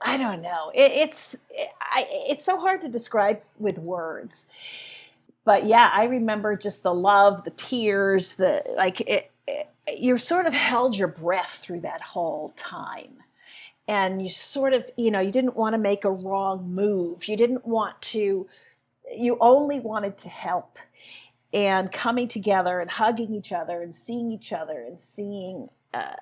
I 0.00 0.16
don't 0.16 0.42
know. 0.42 0.70
It, 0.74 0.92
it's 0.92 1.36
I, 1.80 2.06
it's 2.28 2.44
so 2.44 2.58
hard 2.58 2.80
to 2.82 2.88
describe 2.88 3.40
with 3.58 3.78
words. 3.78 4.46
But 5.44 5.64
yeah, 5.66 5.90
I 5.92 6.06
remember 6.06 6.56
just 6.56 6.82
the 6.82 6.94
love, 6.94 7.44
the 7.44 7.50
tears, 7.50 8.36
the 8.36 8.62
like. 8.76 9.00
It, 9.02 9.30
it, 9.46 9.68
you 9.98 10.18
sort 10.18 10.46
of 10.46 10.52
held 10.52 10.96
your 10.96 11.08
breath 11.08 11.60
through 11.62 11.80
that 11.80 12.00
whole 12.02 12.50
time, 12.50 13.18
and 13.88 14.22
you 14.22 14.28
sort 14.28 14.74
of 14.74 14.90
you 14.96 15.10
know 15.10 15.20
you 15.20 15.32
didn't 15.32 15.56
want 15.56 15.74
to 15.74 15.80
make 15.80 16.04
a 16.04 16.10
wrong 16.12 16.72
move. 16.72 17.28
You 17.28 17.36
didn't 17.36 17.66
want 17.66 18.00
to. 18.02 18.46
You 19.16 19.36
only 19.40 19.80
wanted 19.80 20.18
to 20.18 20.28
help, 20.28 20.78
and 21.52 21.92
coming 21.92 22.28
together 22.28 22.80
and 22.80 22.90
hugging 22.90 23.34
each 23.34 23.52
other 23.52 23.82
and 23.82 23.94
seeing 23.94 24.32
each 24.32 24.52
other 24.52 24.80
and 24.82 25.00
seeing 25.00 25.68
uh, 25.94 26.14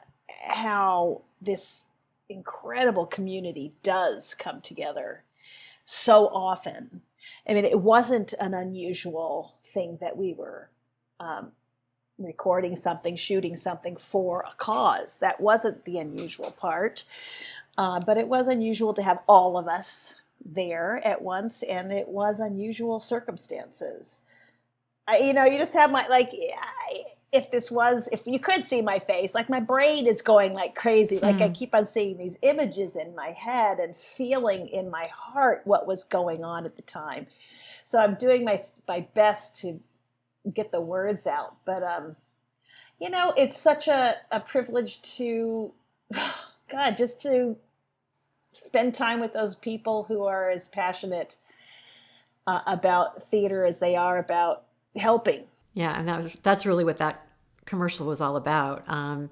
how 0.42 1.22
this 1.42 1.89
incredible 2.30 3.06
community 3.06 3.74
does 3.82 4.34
come 4.34 4.60
together 4.60 5.24
so 5.84 6.28
often. 6.28 7.02
I 7.48 7.54
mean, 7.54 7.64
it 7.64 7.80
wasn't 7.80 8.32
an 8.40 8.54
unusual 8.54 9.56
thing 9.66 9.98
that 10.00 10.16
we 10.16 10.32
were 10.32 10.70
um, 11.18 11.52
recording 12.18 12.76
something, 12.76 13.16
shooting 13.16 13.56
something 13.56 13.96
for 13.96 14.44
a 14.48 14.54
cause. 14.56 15.18
That 15.18 15.40
wasn't 15.40 15.84
the 15.84 15.98
unusual 15.98 16.52
part. 16.52 17.04
Uh, 17.76 18.00
but 18.06 18.18
it 18.18 18.28
was 18.28 18.48
unusual 18.48 18.94
to 18.94 19.02
have 19.02 19.20
all 19.28 19.58
of 19.58 19.68
us 19.68 20.14
there 20.44 21.00
at 21.04 21.20
once, 21.20 21.62
and 21.62 21.92
it 21.92 22.08
was 22.08 22.40
unusual 22.40 23.00
circumstances. 23.00 24.22
I, 25.06 25.18
you 25.18 25.32
know, 25.32 25.44
you 25.44 25.58
just 25.58 25.74
have 25.74 25.90
my, 25.90 26.06
like, 26.08 26.30
I, 26.32 27.02
if 27.32 27.50
this 27.50 27.70
was 27.70 28.08
if 28.10 28.26
you 28.26 28.40
could 28.40 28.66
see 28.66 28.82
my 28.82 28.98
face 28.98 29.34
like 29.34 29.48
my 29.48 29.60
brain 29.60 30.06
is 30.06 30.20
going 30.20 30.52
like 30.52 30.74
crazy. 30.74 31.18
Like 31.18 31.40
i 31.40 31.48
keep 31.48 31.74
on 31.74 31.86
seeing 31.86 32.18
these 32.18 32.36
images 32.42 32.96
in 32.96 33.14
my 33.14 33.28
head 33.30 33.78
and 33.78 33.94
feeling 33.94 34.66
in 34.68 34.90
my 34.90 35.04
heart 35.12 35.62
what 35.64 35.86
was 35.86 36.04
going 36.04 36.42
on 36.42 36.66
at 36.66 36.76
the 36.76 36.82
time. 36.82 37.26
So 37.84 37.98
i'm 37.98 38.14
doing 38.14 38.44
my 38.44 38.60
my 38.88 39.06
best 39.14 39.56
to 39.60 39.80
get 40.52 40.72
the 40.72 40.80
words 40.80 41.26
out. 41.26 41.56
But 41.64 41.82
um 41.82 42.16
you 43.00 43.10
know 43.10 43.32
it's 43.36 43.56
such 43.56 43.86
a, 43.88 44.14
a 44.32 44.40
privilege 44.40 45.00
to 45.16 45.72
god 46.68 46.96
just 46.96 47.20
to 47.22 47.56
spend 48.52 48.94
time 48.94 49.20
with 49.20 49.32
those 49.32 49.54
people 49.54 50.04
who 50.04 50.24
are 50.24 50.50
as 50.50 50.66
passionate 50.66 51.36
uh, 52.46 52.60
about 52.66 53.22
theater 53.22 53.64
as 53.64 53.78
they 53.78 53.96
are 53.96 54.18
about 54.18 54.64
helping 54.96 55.44
Yeah, 55.74 55.98
and 55.98 56.08
that 56.08 56.22
was, 56.22 56.32
that's 56.42 56.66
really 56.66 56.84
what 56.84 56.98
that 56.98 57.26
commercial 57.64 58.06
was 58.06 58.20
all 58.20 58.36
about. 58.36 58.84
Um, 58.88 59.30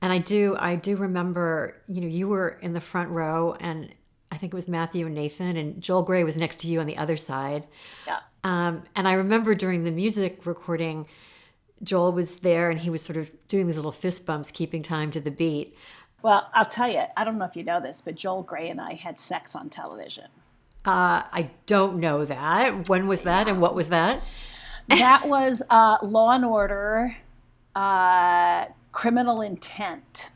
and 0.00 0.12
I 0.12 0.18
do 0.18 0.56
I 0.58 0.76
do 0.76 0.96
remember, 0.96 1.76
you 1.88 2.00
know, 2.00 2.06
you 2.06 2.28
were 2.28 2.58
in 2.60 2.72
the 2.72 2.80
front 2.80 3.10
row, 3.10 3.56
and 3.58 3.92
I 4.30 4.36
think 4.36 4.52
it 4.52 4.56
was 4.56 4.68
Matthew 4.68 5.06
and 5.06 5.14
Nathan, 5.14 5.56
and 5.56 5.82
Joel 5.82 6.02
Grey 6.02 6.24
was 6.24 6.36
next 6.36 6.60
to 6.60 6.68
you 6.68 6.80
on 6.80 6.86
the 6.86 6.96
other 6.96 7.16
side. 7.16 7.66
Yeah. 8.06 8.20
Um, 8.44 8.84
and 8.94 9.08
I 9.08 9.14
remember 9.14 9.54
during 9.54 9.84
the 9.84 9.90
music 9.90 10.46
recording, 10.46 11.06
Joel 11.82 12.12
was 12.12 12.36
there, 12.36 12.70
and 12.70 12.78
he 12.80 12.90
was 12.90 13.02
sort 13.02 13.16
of 13.16 13.30
doing 13.48 13.66
these 13.66 13.76
little 13.76 13.92
fist 13.92 14.26
bumps, 14.26 14.50
keeping 14.50 14.82
time 14.82 15.10
to 15.12 15.20
the 15.20 15.30
beat. 15.30 15.76
Well, 16.22 16.48
I'll 16.52 16.64
tell 16.64 16.90
you, 16.90 17.04
I 17.16 17.24
don't 17.24 17.38
know 17.38 17.44
if 17.44 17.56
you 17.56 17.64
know 17.64 17.80
this, 17.80 18.00
but 18.00 18.14
Joel 18.14 18.42
Grey 18.42 18.68
and 18.68 18.80
I 18.80 18.94
had 18.94 19.18
sex 19.18 19.54
on 19.54 19.70
television. 19.70 20.26
Uh, 20.84 21.22
I 21.32 21.50
don't 21.66 21.98
know 21.98 22.24
that. 22.24 22.88
When 22.88 23.06
was 23.06 23.22
that, 23.22 23.48
and 23.48 23.60
what 23.60 23.74
was 23.74 23.88
that? 23.88 24.22
That 24.88 25.28
was 25.28 25.62
uh, 25.68 25.98
Law 26.02 26.32
and 26.32 26.44
Order, 26.44 27.16
uh, 27.74 28.66
Criminal 28.92 29.42
Intent. 29.42 30.28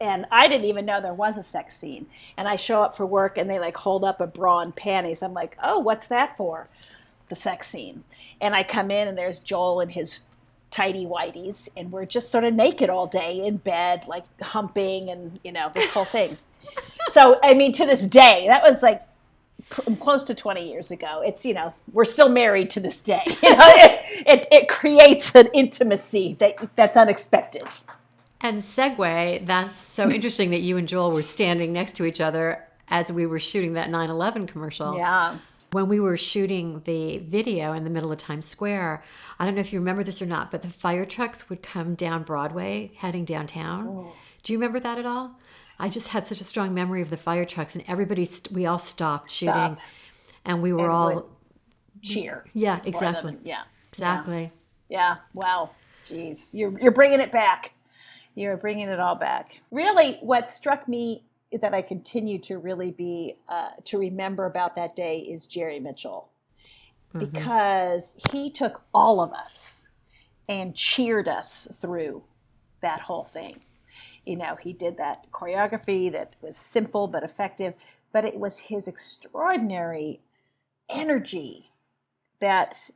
And 0.00 0.26
I 0.30 0.46
didn't 0.46 0.66
even 0.66 0.84
know 0.84 1.00
there 1.00 1.14
was 1.14 1.38
a 1.38 1.42
sex 1.42 1.76
scene. 1.76 2.06
And 2.36 2.46
I 2.46 2.56
show 2.56 2.82
up 2.82 2.96
for 2.96 3.04
work 3.04 3.36
and 3.36 3.50
they 3.50 3.58
like 3.58 3.76
hold 3.76 4.04
up 4.04 4.20
a 4.20 4.26
bra 4.26 4.60
and 4.60 4.76
panties. 4.76 5.22
I'm 5.22 5.34
like, 5.34 5.56
oh, 5.62 5.80
what's 5.80 6.06
that 6.08 6.36
for? 6.36 6.68
The 7.28 7.34
sex 7.34 7.68
scene. 7.68 8.04
And 8.40 8.54
I 8.54 8.62
come 8.62 8.90
in 8.90 9.08
and 9.08 9.18
there's 9.18 9.40
Joel 9.40 9.80
and 9.80 9.90
his 9.90 10.22
tidy 10.70 11.06
whities 11.06 11.68
and 11.76 11.90
we're 11.90 12.04
just 12.04 12.30
sort 12.30 12.44
of 12.44 12.54
naked 12.54 12.90
all 12.90 13.06
day 13.06 13.44
in 13.44 13.56
bed, 13.56 14.06
like 14.06 14.24
humping 14.42 15.08
and, 15.08 15.40
you 15.42 15.50
know, 15.50 15.70
this 15.74 15.92
whole 15.92 16.04
thing. 16.04 16.36
so, 17.08 17.40
I 17.42 17.54
mean, 17.54 17.72
to 17.72 17.86
this 17.86 18.06
day, 18.06 18.44
that 18.48 18.62
was 18.62 18.82
like 18.82 19.02
close 19.68 20.24
to 20.24 20.34
20 20.34 20.70
years 20.70 20.90
ago. 20.90 21.22
It's, 21.24 21.44
you 21.44 21.54
know, 21.54 21.74
we're 21.92 22.04
still 22.04 22.28
married 22.28 22.70
to 22.70 22.80
this 22.80 23.02
day. 23.02 23.22
You 23.42 23.56
know, 23.56 23.72
it, 23.76 24.26
it, 24.26 24.46
it 24.50 24.68
creates 24.68 25.34
an 25.34 25.48
intimacy 25.54 26.34
that 26.40 26.74
that's 26.76 26.96
unexpected. 26.96 27.62
And 28.40 28.62
segue, 28.62 29.46
that's 29.46 29.76
so 29.76 30.10
interesting 30.10 30.50
that 30.50 30.60
you 30.60 30.76
and 30.76 30.88
Joel 30.88 31.12
were 31.12 31.22
standing 31.22 31.72
next 31.72 31.94
to 31.96 32.04
each 32.04 32.20
other 32.20 32.64
as 32.88 33.12
we 33.12 33.26
were 33.26 33.38
shooting 33.38 33.74
that 33.74 33.90
9 33.90 34.10
11 34.10 34.46
commercial. 34.46 34.96
Yeah. 34.96 35.38
When 35.70 35.88
we 35.88 36.00
were 36.00 36.16
shooting 36.16 36.82
the 36.84 37.18
video 37.18 37.74
in 37.74 37.84
the 37.84 37.90
middle 37.90 38.10
of 38.10 38.18
Times 38.18 38.46
Square, 38.46 39.02
I 39.38 39.44
don't 39.44 39.54
know 39.54 39.60
if 39.60 39.72
you 39.72 39.78
remember 39.78 40.02
this 40.02 40.22
or 40.22 40.26
not, 40.26 40.50
but 40.50 40.62
the 40.62 40.68
fire 40.68 41.04
trucks 41.04 41.48
would 41.48 41.62
come 41.62 41.94
down 41.94 42.22
Broadway 42.22 42.90
heading 42.96 43.24
downtown. 43.24 43.86
Oh. 43.86 44.12
Do 44.42 44.52
you 44.52 44.58
remember 44.58 44.80
that 44.80 44.98
at 44.98 45.06
all? 45.06 45.38
I 45.78 45.88
just 45.88 46.08
had 46.08 46.26
such 46.26 46.40
a 46.40 46.44
strong 46.44 46.74
memory 46.74 47.02
of 47.02 47.10
the 47.10 47.16
fire 47.16 47.44
trucks, 47.44 47.74
and 47.74 47.84
everybody, 47.86 48.24
st- 48.24 48.52
we 48.52 48.66
all 48.66 48.78
stopped 48.78 49.30
shooting, 49.30 49.52
Stop. 49.54 49.78
and 50.44 50.60
we 50.62 50.72
were 50.72 50.84
And 50.84 50.90
all, 50.92 51.26
cheer. 52.02 52.44
yeah, 52.52 52.76
for 52.78 52.82
them. 52.82 52.88
exactly. 52.88 53.36
Yeah. 53.44 53.62
Exactly. 53.88 54.52
Yeah. 54.88 55.16
Wow. 55.34 55.70
Jeez. 56.08 56.50
You're, 56.52 56.78
you're 56.80 56.92
bringing 56.92 57.20
it 57.20 57.30
back. 57.30 57.72
You're 58.34 58.56
bringing 58.56 58.88
it 58.88 59.00
all 59.00 59.14
back. 59.14 59.60
Really, 59.70 60.14
what 60.20 60.48
struck 60.48 60.88
me 60.88 61.24
that 61.60 61.74
I 61.74 61.82
continue 61.82 62.38
to 62.40 62.58
really 62.58 62.90
be, 62.90 63.34
uh, 63.48 63.70
to 63.84 63.98
remember 63.98 64.46
about 64.46 64.74
that 64.76 64.94
day 64.96 65.18
is 65.20 65.46
Jerry 65.46 65.80
Mitchell. 65.80 66.28
Because 67.16 68.16
he 68.30 68.50
took 68.50 68.82
all 68.92 69.20
of 69.20 69.32
us 69.32 69.88
and 70.48 70.74
cheered 70.74 71.26
us 71.28 71.66
through 71.78 72.22
that 72.80 73.00
whole 73.00 73.24
thing. 73.24 73.60
You 74.28 74.36
know, 74.36 74.56
he 74.56 74.74
did 74.74 74.98
that 74.98 75.30
choreography 75.32 76.12
that 76.12 76.36
was 76.42 76.56
simple 76.56 77.08
but 77.08 77.22
effective, 77.24 77.72
but 78.12 78.26
it 78.26 78.38
was 78.38 78.58
his 78.58 78.86
extraordinary 78.86 80.20
energy 80.90 81.70
that 82.40 82.90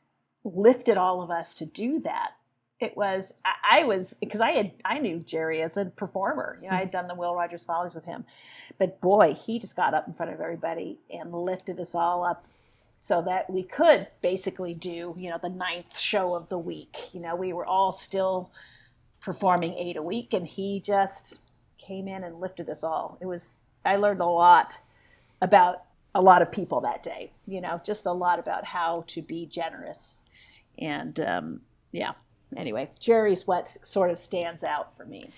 lifted 0.45 0.99
all 0.99 1.23
of 1.23 1.31
us 1.31 1.55
to 1.57 1.65
do 1.65 2.01
that. 2.01 2.33
It 2.81 2.97
was 2.97 3.33
I 3.45 3.81
I 3.81 3.85
was 3.85 4.15
because 4.21 4.41
I 4.41 4.51
had 4.51 4.73
I 4.85 4.99
knew 4.99 5.21
Jerry 5.21 5.63
as 5.63 5.77
a 5.77 5.87
performer. 5.87 6.59
You 6.61 6.69
know, 6.69 6.75
I 6.75 6.79
had 6.81 6.89
mm-hmm. 6.89 6.99
done 6.99 7.09
the 7.09 7.15
Will 7.15 7.35
Rogers 7.35 7.65
Follies 7.65 7.95
with 7.95 8.05
him, 8.05 8.25
but 8.77 9.01
boy, 9.01 9.35
he 9.35 9.59
just 9.59 9.77
got 9.77 9.95
up 9.95 10.07
in 10.07 10.13
front 10.13 10.33
of 10.33 10.41
everybody 10.41 10.99
and 11.11 11.33
lifted 11.33 11.79
us 11.81 11.95
all 11.95 12.25
up 12.25 12.47
so 12.97 13.23
that 13.23 13.49
we 13.49 13.63
could 13.63 14.07
basically 14.21 14.75
do 14.75 15.15
you 15.17 15.31
know 15.31 15.39
the 15.43 15.49
ninth 15.49 15.99
show 15.99 16.35
of 16.35 16.49
the 16.49 16.59
week. 16.59 17.15
You 17.15 17.21
know, 17.21 17.37
we 17.37 17.53
were 17.53 17.67
all 17.67 17.93
still 17.93 18.51
performing 19.23 19.75
eight 19.75 19.97
a 19.97 20.03
week, 20.03 20.35
and 20.35 20.47
he 20.47 20.81
just 20.81 21.41
came 21.79 22.09
in 22.09 22.25
and 22.25 22.41
lifted 22.41 22.69
us 22.69 22.85
all. 22.85 23.17
It 23.21 23.27
was 23.27 23.63
I 23.85 23.97
learned 23.97 24.21
a 24.21 24.27
lot 24.27 24.79
about 25.41 25.85
a 26.15 26.21
lot 26.21 26.43
of 26.43 26.53
people 26.53 26.81
that 26.83 27.03
day. 27.03 27.33
You 27.47 27.61
know, 27.61 27.81
just 27.85 28.07
a 28.07 28.13
lot 28.13 28.39
about 28.39 28.65
how 28.65 29.05
to 29.09 29.23
be 29.23 29.47
generous, 29.47 30.23
and 30.79 31.19
um, 31.21 31.61
yeah. 31.93 32.13
Anyway, 32.55 32.91
Jerry's 33.01 33.47
what 33.47 33.69
sort 33.83 34.11
of 34.11 34.19
stands 34.19 34.63
out 34.63 34.95
for 34.95 35.07
me. 35.07 35.31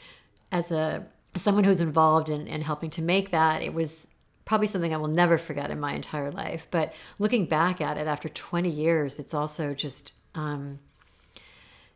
as 0.50 0.72
a 0.72 1.06
someone 1.36 1.64
who's 1.64 1.80
involved 1.80 2.28
in, 2.28 2.46
in 2.46 2.62
helping 2.62 2.90
to 2.90 3.02
make 3.02 3.30
that, 3.30 3.62
it 3.62 3.74
was 3.74 4.06
probably 4.44 4.66
something 4.66 4.92
I 4.94 4.98
will 4.98 5.08
never 5.08 5.38
forget 5.38 5.70
in 5.70 5.80
my 5.80 5.94
entire 5.94 6.30
life. 6.30 6.66
But 6.70 6.92
looking 7.18 7.46
back 7.46 7.80
at 7.80 7.96
it 7.96 8.06
after 8.06 8.28
20 8.28 8.68
years, 8.68 9.18
it's 9.18 9.34
also 9.34 9.74
just 9.74 10.12
um, 10.34 10.78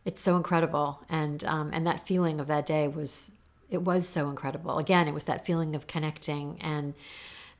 it's 0.08 0.22
so 0.22 0.38
incredible, 0.38 1.04
and 1.10 1.44
um, 1.44 1.68
and 1.70 1.86
that 1.86 2.06
feeling 2.06 2.40
of 2.40 2.46
that 2.46 2.64
day 2.64 2.88
was 2.88 3.34
it 3.68 3.82
was 3.82 4.08
so 4.08 4.30
incredible. 4.30 4.78
Again, 4.78 5.06
it 5.06 5.12
was 5.12 5.24
that 5.24 5.44
feeling 5.44 5.76
of 5.76 5.86
connecting, 5.86 6.56
and 6.62 6.94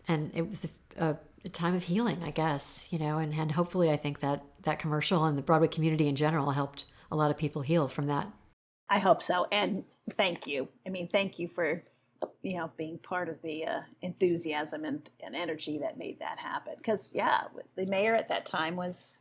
and 0.09 0.31
it 0.35 0.49
was 0.49 0.65
a, 0.99 1.19
a, 1.45 1.49
time 1.51 1.75
of 1.75 1.83
healing, 1.83 2.23
I 2.25 2.31
guess, 2.31 2.89
you 2.89 2.99
know, 2.99 3.19
and 3.19 3.35
and 3.35 3.53
hopefully, 3.53 3.91
I 3.91 3.99
think 3.99 4.21
that 4.21 4.43
that 4.63 4.79
commercial 4.79 5.27
and 5.27 5.37
the 5.37 5.43
Broadway 5.43 5.69
community 5.69 6.09
in 6.09 6.17
general 6.17 6.53
helped 6.53 6.87
a 7.13 7.17
lot 7.17 7.31
of 7.31 7.37
people 7.37 7.61
heal 7.61 7.87
from 7.87 8.07
that. 8.07 8.33
I 8.89 8.99
hope 8.99 9.23
so, 9.23 9.45
and 9.53 9.85
thank 10.13 10.47
you. 10.47 10.69
I 10.87 10.89
mean, 10.89 11.07
thank 11.07 11.39
you 11.39 11.49
for 11.49 11.83
you 12.41 12.57
know 12.57 12.71
being 12.79 12.97
part 12.97 13.29
of 13.29 13.43
the 13.43 13.67
uh, 13.67 13.81
enthusiasm 14.01 14.87
and, 14.87 15.11
and 15.23 15.37
energy 15.37 15.77
that 15.81 15.99
made 15.99 16.19
that 16.21 16.39
happen 16.39 16.73
because 16.79 17.15
yeah 17.15 17.43
the 17.77 17.85
mayor 17.85 18.15
at 18.15 18.29
that 18.29 18.47
time 18.47 18.75
was 18.75 19.19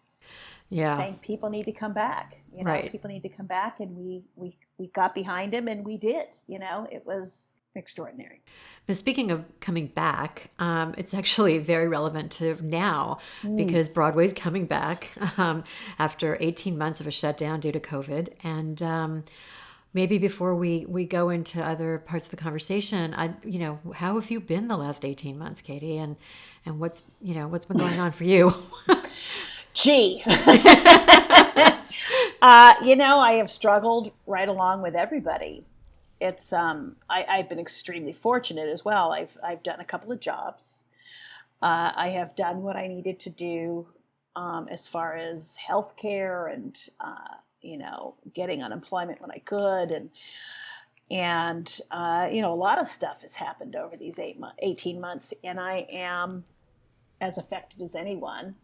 yeah 0.69 0.95
saying 0.97 1.19
people 1.21 1.50
need 1.50 1.65
to 1.65 1.71
come 1.71 1.93
back 1.93 2.41
you 2.53 2.63
know 2.63 2.71
Right. 2.71 2.91
people 2.91 3.09
need 3.09 3.21
to 3.24 3.29
come 3.29 3.45
back 3.47 3.79
and 3.79 3.95
we 3.95 4.24
we 4.36 4.57
we 4.77 4.88
got 4.88 5.15
behind 5.15 5.53
him 5.53 5.67
and 5.67 5.86
we 5.86 5.97
did 5.97 6.27
you 6.47 6.59
know 6.59 6.88
it 6.91 7.05
was 7.05 7.51
extraordinary 7.75 8.41
But 8.88 8.97
speaking 8.97 9.29
of 9.31 9.45
coming 9.59 9.88
back, 9.88 10.50
um, 10.59 10.95
it's 10.97 11.13
actually 11.13 11.59
very 11.59 11.88
relevant 11.88 12.31
to 12.33 12.57
now 12.65 13.19
because 13.55 13.88
Broadway's 13.89 14.33
coming 14.33 14.65
back 14.65 15.12
um, 15.38 15.63
after 16.00 16.38
18 16.39 16.77
months 16.77 17.00
of 17.01 17.07
a 17.07 17.12
shutdown 17.12 17.59
due 17.59 17.71
to 17.71 17.79
COVID. 17.79 18.29
And 18.43 18.81
um, 18.81 19.24
maybe 19.93 20.17
before 20.17 20.55
we, 20.55 20.86
we 20.88 21.05
go 21.05 21.29
into 21.29 21.62
other 21.63 22.00
parts 22.00 22.25
of 22.25 22.31
the 22.31 22.38
conversation, 22.38 23.13
I, 23.13 23.33
you 23.43 23.59
know, 23.59 23.79
how 23.93 24.19
have 24.19 24.31
you 24.31 24.39
been 24.39 24.67
the 24.67 24.77
last 24.77 25.05
18 25.05 25.38
months, 25.38 25.62
Cady? 25.62 25.97
And 25.97 26.15
and 26.65 26.79
what's 26.79 27.03
you 27.21 27.36
know 27.36 27.47
what's 27.47 27.65
been 27.65 27.77
going 27.77 28.00
on 28.00 28.12
for 28.12 28.24
you? 28.25 28.53
gee. 29.77 30.24
Uh, 32.39 32.75
you 32.84 32.96
know 32.96 33.19
i 33.19 33.34
have 33.34 33.50
struggled 33.50 34.12
right 34.27 34.48
along 34.48 34.84
with 34.84 34.96
everybody. 34.96 35.65
It's 36.22 36.53
um, 36.53 36.96
I, 37.10 37.25
i've 37.27 37.50
been 37.50 37.60
extremely 37.60 38.13
fortunate 38.13 38.69
as 38.69 38.86
well. 38.86 39.12
I've, 39.12 39.36
I've 39.43 39.63
done 39.63 39.79
a 39.79 39.86
couple 39.86 40.12
of 40.12 40.19
jobs. 40.19 40.84
Uh, 41.63 41.91
i 41.96 42.10
have 42.10 42.36
done 42.36 42.62
what 42.62 42.75
i 42.75 42.86
needed 42.88 43.19
to 43.22 43.31
do 43.31 43.88
um, 44.36 44.67
as 44.69 44.88
far 44.88 45.15
as 45.15 45.57
healthcare 45.67 46.53
and 46.53 46.77
uh, 47.00 47.36
you 47.62 47.77
know 47.79 48.13
getting 48.34 48.62
unemployment 48.62 49.19
when 49.19 49.31
i 49.31 49.39
could 49.39 49.89
and 49.89 50.12
and 51.10 51.81
uh, 51.89 52.29
you 52.31 52.41
know 52.41 52.53
a 52.53 52.62
lot 52.67 52.79
of 52.79 52.88
stuff 52.88 53.22
has 53.24 53.34
happened 53.34 53.75
over 53.75 53.98
these 53.98 54.19
eight 54.19 54.39
mo- 54.39 54.51
18 54.60 55.01
months 55.01 55.34
and 55.43 55.60
i 55.60 55.88
am 55.91 56.46
as 57.19 57.39
affected 57.39 57.81
as 57.81 57.96
anyone 57.96 58.55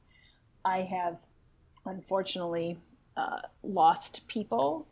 I 0.66 0.82
have 0.82 1.20
unfortunately 1.86 2.78
uh, 3.18 3.42
lost 3.64 4.28
people, 4.28 4.88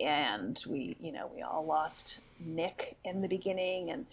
and 0.00 0.62
we, 0.68 0.96
you 1.00 1.12
know, 1.12 1.30
we 1.34 1.42
all 1.42 1.64
lost 1.64 2.20
Nick 2.40 2.96
in 3.04 3.20
the 3.20 3.28
beginning, 3.28 3.90
and 3.90 4.06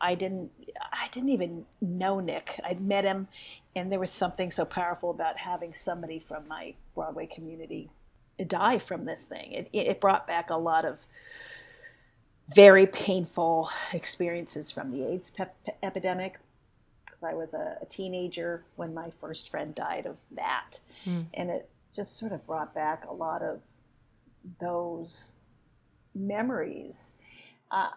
I 0.00 0.14
didn't, 0.14 0.50
I 0.92 1.08
didn't 1.12 1.30
even 1.30 1.66
know 1.80 2.20
Nick. 2.20 2.60
I'd 2.64 2.80
met 2.80 3.04
him, 3.04 3.28
and 3.74 3.92
there 3.92 4.00
was 4.00 4.10
something 4.12 4.50
so 4.50 4.64
powerful 4.64 5.10
about 5.10 5.36
having 5.36 5.74
somebody 5.74 6.18
from 6.18 6.48
my 6.48 6.74
Broadway 6.94 7.26
community 7.26 7.90
die 8.46 8.78
from 8.78 9.04
this 9.04 9.26
thing. 9.26 9.52
It, 9.52 9.70
it 9.72 10.00
brought 10.00 10.26
back 10.26 10.50
a 10.50 10.58
lot 10.58 10.84
of 10.84 11.00
very 12.54 12.86
painful 12.86 13.70
experiences 13.92 14.70
from 14.70 14.90
the 14.90 15.04
AIDS 15.06 15.32
epidemic. 15.82 16.38
I 17.26 17.34
was 17.34 17.52
a, 17.54 17.76
a 17.82 17.86
teenager 17.86 18.64
when 18.76 18.94
my 18.94 19.10
first 19.10 19.50
friend 19.50 19.74
died 19.74 20.06
of 20.06 20.16
that. 20.32 20.78
And 21.34 21.50
it 21.50 21.68
just 21.94 22.18
sort 22.18 22.32
of 22.32 22.46
brought 22.46 22.74
back 22.74 23.04
a 23.06 23.12
lot 23.12 23.42
of 23.42 23.60
those 24.60 25.34
memories. 26.14 27.12
Uh, 27.70 27.90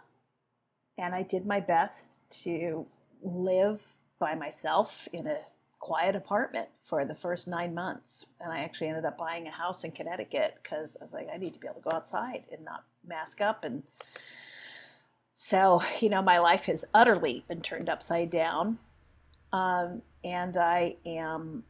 and 0.98 1.16
I 1.16 1.24
did 1.24 1.46
my 1.46 1.60
best 1.60 2.20
to 2.44 2.86
live 3.22 3.96
by 4.20 4.36
myself 4.36 5.08
in 5.14 5.28
a 5.28 5.38
quiet 5.80 6.16
apartment 6.16 6.68
for 6.84 7.06
the 7.06 7.16
first 7.16 7.48
nine 7.48 7.74
months. 7.74 8.26
And 8.42 8.52
I 8.52 8.60
actually 8.60 8.88
ended 8.88 9.06
up 9.06 9.18
buying 9.18 9.48
a 9.48 9.52
house 9.52 9.84
in 9.84 9.92
Connecticut 9.92 10.58
because 10.62 10.98
I 11.00 11.04
was 11.04 11.14
like, 11.14 11.28
I 11.34 11.38
need 11.38 11.54
to 11.54 11.60
be 11.60 11.68
able 11.68 11.82
to 11.82 11.90
go 11.90 11.96
outside 11.96 12.46
and 12.52 12.66
not 12.66 12.84
mask 13.08 13.40
up. 13.40 13.64
And 13.64 13.84
so, 15.34 15.82
you 16.02 16.10
know, 16.10 16.22
my 16.22 16.40
life 16.40 16.66
has 16.66 16.84
utterly 16.94 17.46
been 17.48 17.62
turned 17.62 17.90
upside 17.90 18.30
down 18.30 18.78
um, 19.54 20.02
and 20.24 20.58
I 20.58 20.96
am 21.06 21.64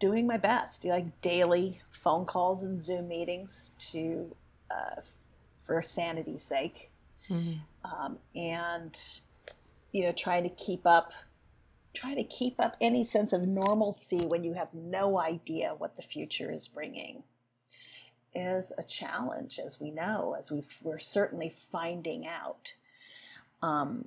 doing 0.00 0.26
my 0.26 0.36
best, 0.36 0.84
like 0.84 1.20
daily 1.22 1.80
phone 1.90 2.24
calls 2.26 2.62
and 2.62 2.82
Zoom 2.82 3.08
meetings 3.08 3.72
to 3.78 4.34
uh, 4.70 5.00
for 5.64 5.82
sanity's 5.82 6.42
sake, 6.42 6.90
um, 7.84 8.18
and 8.34 8.98
you 9.92 10.04
know, 10.04 10.12
trying 10.12 10.42
to 10.44 10.50
keep 10.50 10.86
up, 10.86 11.12
trying 11.94 12.16
to 12.16 12.24
keep 12.24 12.60
up 12.60 12.76
any 12.80 13.04
sense 13.04 13.32
of 13.32 13.46
normalcy 13.48 14.20
when 14.26 14.44
you 14.44 14.52
have 14.54 14.72
no 14.74 15.18
idea 15.18 15.74
what 15.78 15.96
the 15.96 16.02
future 16.02 16.52
is 16.52 16.68
bringing 16.68 17.22
is 18.34 18.72
a 18.78 18.82
challenge, 18.84 19.58
as 19.64 19.80
we 19.80 19.90
know, 19.90 20.36
as 20.38 20.50
we 20.50 20.62
we're 20.82 20.98
certainly 20.98 21.54
finding 21.72 22.26
out. 22.26 22.72
Um, 23.62 24.04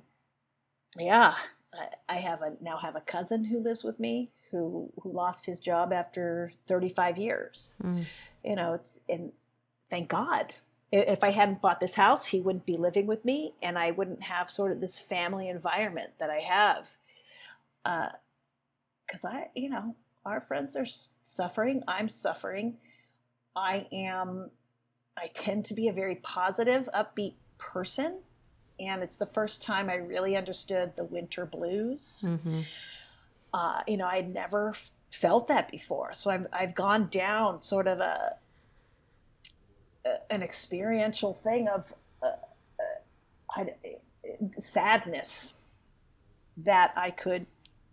yeah, 0.98 1.34
I- 1.72 1.88
I 2.08 2.16
have 2.16 2.42
a 2.42 2.56
now 2.60 2.76
have 2.78 2.96
a 2.96 3.00
cousin 3.00 3.44
who 3.44 3.60
lives 3.60 3.84
with 3.84 4.00
me 4.00 4.30
who 4.50 4.92
who 5.02 5.12
lost 5.12 5.46
his 5.46 5.60
job 5.60 5.92
after 5.92 6.52
35 6.66 7.18
years. 7.18 7.74
Mm. 7.82 8.04
You 8.44 8.56
know, 8.56 8.74
it's 8.74 8.98
and 9.08 9.32
thank 9.88 10.08
God. 10.08 10.54
If 10.92 11.22
I 11.22 11.30
hadn't 11.30 11.62
bought 11.62 11.78
this 11.78 11.94
house, 11.94 12.26
he 12.26 12.40
wouldn't 12.40 12.66
be 12.66 12.76
living 12.76 13.06
with 13.06 13.24
me, 13.24 13.54
and 13.62 13.78
I 13.78 13.92
wouldn't 13.92 14.22
have 14.24 14.50
sort 14.50 14.72
of 14.72 14.80
this 14.80 14.98
family 14.98 15.48
environment 15.48 16.10
that 16.18 16.30
I 16.30 16.40
have. 16.40 16.88
Uh, 17.84 18.08
because 19.06 19.24
I, 19.24 19.50
you 19.54 19.70
know, 19.70 19.94
our 20.24 20.40
friends 20.40 20.76
are 20.76 20.86
suffering. 21.24 21.82
I'm 21.86 22.08
suffering. 22.08 22.76
I 23.54 23.86
am. 23.92 24.50
I 25.16 25.28
tend 25.28 25.64
to 25.66 25.74
be 25.74 25.88
a 25.88 25.92
very 25.92 26.16
positive, 26.16 26.88
upbeat 26.94 27.34
person 27.58 28.20
and 28.80 29.02
it's 29.02 29.16
the 29.16 29.26
first 29.26 29.62
time 29.62 29.90
I 29.90 29.96
really 29.96 30.36
understood 30.36 30.92
the 30.96 31.04
winter 31.04 31.46
blues. 31.46 32.24
Uh, 33.52 33.82
you 33.86 33.96
know, 33.96 34.06
I'd 34.06 34.32
never 34.32 34.74
felt 35.10 35.48
that 35.48 35.70
before, 35.70 36.12
so 36.14 36.30
I've 36.30 36.46
I've 36.52 36.74
gone 36.74 37.08
down 37.10 37.62
sort 37.62 37.86
of 37.88 38.00
a, 38.00 38.36
a 40.04 40.32
an 40.32 40.42
experiential 40.42 41.32
thing 41.32 41.68
of 41.68 41.92
uh, 42.22 42.28
uh, 43.58 43.64
sadness 44.58 45.54
that 46.56 46.92
I 46.96 47.10
could 47.10 47.46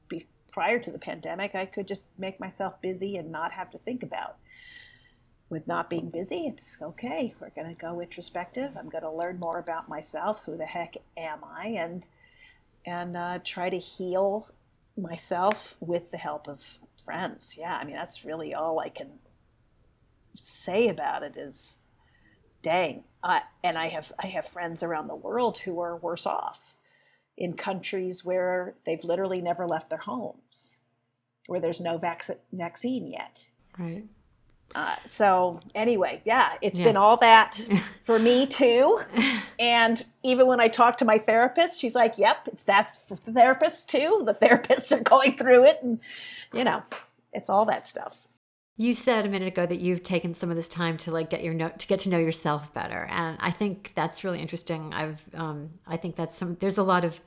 be 0.10 0.26
prior 0.52 0.80
to 0.80 0.92
the 0.92 1.00
pandemic. 1.00 1.56
I 1.56 1.66
could 1.66 1.88
just 1.88 2.10
make 2.18 2.40
myself 2.40 2.80
busy 2.82 3.18
and 3.18 3.32
not 3.32 3.52
have 3.52 3.70
to 3.72 3.78
think 3.80 4.04
about 4.04 4.38
with 5.50 5.68
not 5.68 5.90
being 5.90 6.10
busy, 6.10 6.48
it's 6.48 6.78
okay. 6.82 7.34
We're 7.40 7.52
going 7.52 7.74
to 7.74 7.82
go 7.82 8.02
introspective. 8.02 8.76
I'm 8.78 8.90
going 8.90 9.04
to 9.04 9.12
learn 9.12 9.40
more 9.40 9.60
about 9.60 9.88
myself. 9.88 10.42
Who 10.46 10.58
the 10.58 10.66
heck 10.66 10.98
am 11.16 11.40
I? 11.44 11.68
And 11.78 12.06
and 12.86 13.18
uh, 13.18 13.40
try 13.44 13.70
to 13.70 13.78
heal 13.78 14.50
myself 14.98 15.76
with 15.82 16.12
the 16.12 16.18
help 16.18 16.48
of 16.48 16.80
friends. 17.04 17.56
Yeah, 17.58 17.78
I 17.78 17.84
mean 17.86 17.96
that's 17.96 18.26
really 18.26 18.54
all 18.54 18.80
I 18.80 18.90
can 18.90 19.12
say 20.34 20.88
about 20.88 21.24
it. 21.24 21.38
Is 21.38 21.80
dang, 22.62 23.04
I, 23.24 23.42
and 23.64 23.78
I 23.78 23.88
have 23.88 24.12
I 24.22 24.28
have 24.28 24.46
friends 24.46 24.84
around 24.84 25.08
the 25.08 25.16
world 25.16 25.60
who 25.60 25.80
are 25.80 25.98
worse 25.98 26.26
off 26.26 26.76
in 27.38 27.54
countries 27.54 28.26
where 28.26 28.76
they've 28.86 29.04
literally 29.04 29.42
never 29.42 29.68
left 29.68 29.90
their 29.90 30.00
homes, 30.00 30.78
where 31.48 31.60
there's 31.60 31.80
no 31.80 31.98
vac- 31.98 32.40
vaccine 32.52 33.08
yet. 33.08 33.48
right. 33.78 34.06
Uh, 34.78 34.96
so 35.06 35.60
anyway, 35.74 36.22
yeah, 36.24 36.54
it's 36.62 36.78
Yeah. 36.78 36.86
been 36.86 36.98
all 36.98 37.18
that 37.18 37.60
for 38.04 38.20
me 38.20 38.46
too. 38.46 39.00
And 39.58 40.06
even 40.22 40.46
when 40.46 40.60
I 40.60 40.68
talk 40.68 40.98
to 40.98 41.06
my 41.06 41.18
therapist, 41.18 41.80
she's 41.80 41.96
like, 41.96 42.20
"Yep, 42.20 42.48
it's 42.50 42.64
that's 42.64 42.96
for 42.96 43.16
the 43.16 43.32
therapists 43.32 43.88
too. 43.88 44.22
The 44.24 44.36
therapists 44.36 44.92
are 44.96 45.02
going 45.04 45.36
through 45.36 45.66
it, 45.66 45.80
and 45.82 46.00
you 46.54 46.64
know, 46.64 46.84
it's 47.34 47.50
all 47.50 47.66
that 47.66 47.88
stuff." 47.88 48.28
You 48.78 48.94
said 48.94 49.26
a 49.26 49.30
minute 49.30 49.48
ago 49.48 49.66
that 49.66 49.80
you've 49.80 50.04
taken 50.04 50.36
some 50.36 50.52
of 50.52 50.56
this 50.56 50.70
time 50.70 50.96
to 51.00 51.12
like 51.12 51.32
get 51.32 51.44
your 51.44 51.56
know 51.56 51.70
to 51.70 51.88
get 51.88 51.98
to 52.02 52.10
know 52.10 52.20
yourself 52.20 52.72
better, 52.76 53.08
and 53.10 53.36
I 53.40 53.50
think 53.50 53.94
that's 53.96 54.24
really 54.24 54.40
interesting. 54.40 54.94
I've 54.94 55.24
um, 55.34 55.72
I 55.88 55.98
think 55.98 56.16
that's 56.16 56.38
some. 56.38 56.56
There's 56.60 56.78
a 56.78 56.84
lot 56.84 57.04
of 57.04 57.20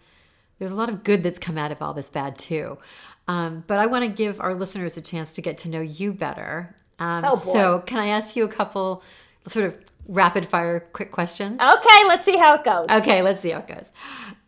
there's 0.61 0.71
a 0.71 0.77
lot 0.77 0.89
of 0.89 1.03
good 1.03 1.25
that's 1.25 1.41
come 1.41 1.59
out 1.59 1.73
of 1.73 1.83
all 1.83 1.95
this 1.95 2.09
bad 2.09 2.39
too. 2.39 2.79
Um, 3.27 3.65
but 3.67 3.81
I 3.81 3.87
want 3.87 4.05
to 4.05 4.11
give 4.11 4.41
our 4.41 4.55
listeners 4.55 4.97
a 4.97 5.01
chance 5.01 5.35
to 5.35 5.43
get 5.43 5.59
to 5.59 5.69
know 5.69 5.81
you 5.81 6.13
better. 6.13 6.77
Um, 7.01 7.25
Oh, 7.27 7.37
boy. 7.45 7.53
So 7.53 7.79
can 7.81 7.99
I 7.99 8.09
ask 8.09 8.37
you 8.37 8.45
a 8.45 8.49
couple 8.49 9.03
sort 9.49 9.67
of 9.67 9.75
rapid 10.07 10.47
fire 10.47 10.81
quick 10.93 11.11
questions? 11.11 11.61
Okay, 11.61 12.05
let's 12.07 12.25
see 12.25 12.37
how 12.37 12.55
it 12.55 12.65
goes. 12.65 12.89
Okay, 12.91 13.23
let's 13.23 13.41
see 13.41 13.51
how 13.51 13.61
it 13.61 13.67
goes. 13.67 13.91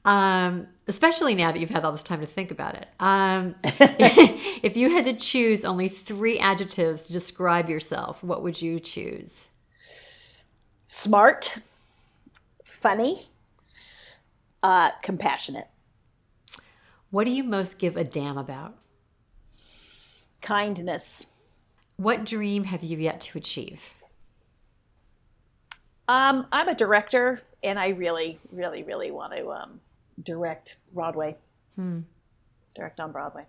Um, 0.05 0.67
especially 0.87 1.35
now 1.35 1.53
that 1.53 1.61
you've 1.61 1.71
had 1.71 1.85
all 1.85 1.93
this 1.93 2.03
time 2.03 2.21
to 2.21 2.27
think 2.27 2.51
about 2.51 2.75
it. 2.75 2.89
Um, 3.01 3.55
if 3.65 4.77
you 4.77 4.91
had 4.91 5.05
to 5.07 5.15
choose 5.15 5.65
only 5.65 5.89
three 5.89 6.39
adjectives 6.39 7.05
to 7.05 7.13
describe 7.13 7.69
yourself, 7.71 8.23
what 8.23 8.43
would 8.43 8.61
you 8.61 8.81
choose? 8.81 9.39
Smart, 10.85 11.59
funny, 12.65 13.27
uh, 14.63 14.91
compassionate. 15.03 15.69
What 17.11 17.25
do 17.25 17.31
you 17.31 17.45
most 17.45 17.79
give 17.79 17.97
a 17.97 18.05
damn 18.05 18.37
about? 18.37 18.77
Kindness. 20.41 21.27
What 21.97 22.25
dream 22.25 22.65
have 22.65 22.83
you 22.83 22.99
yet 22.99 23.21
to 23.23 23.39
achieve? 23.39 23.81
Um, 26.09 26.47
I'm 26.53 26.69
a 26.69 26.75
director, 26.75 27.41
and 27.63 27.79
I 27.79 27.89
really, 27.89 28.39
really, 28.51 28.83
really 28.83 29.11
want 29.11 29.35
to 29.37 29.51
um, 29.51 29.81
direct 30.23 30.77
Broadway. 30.93 31.37
Hmm. 31.77 32.01
Direct 32.75 33.01
on 33.01 33.13
Broadway. 33.13 33.47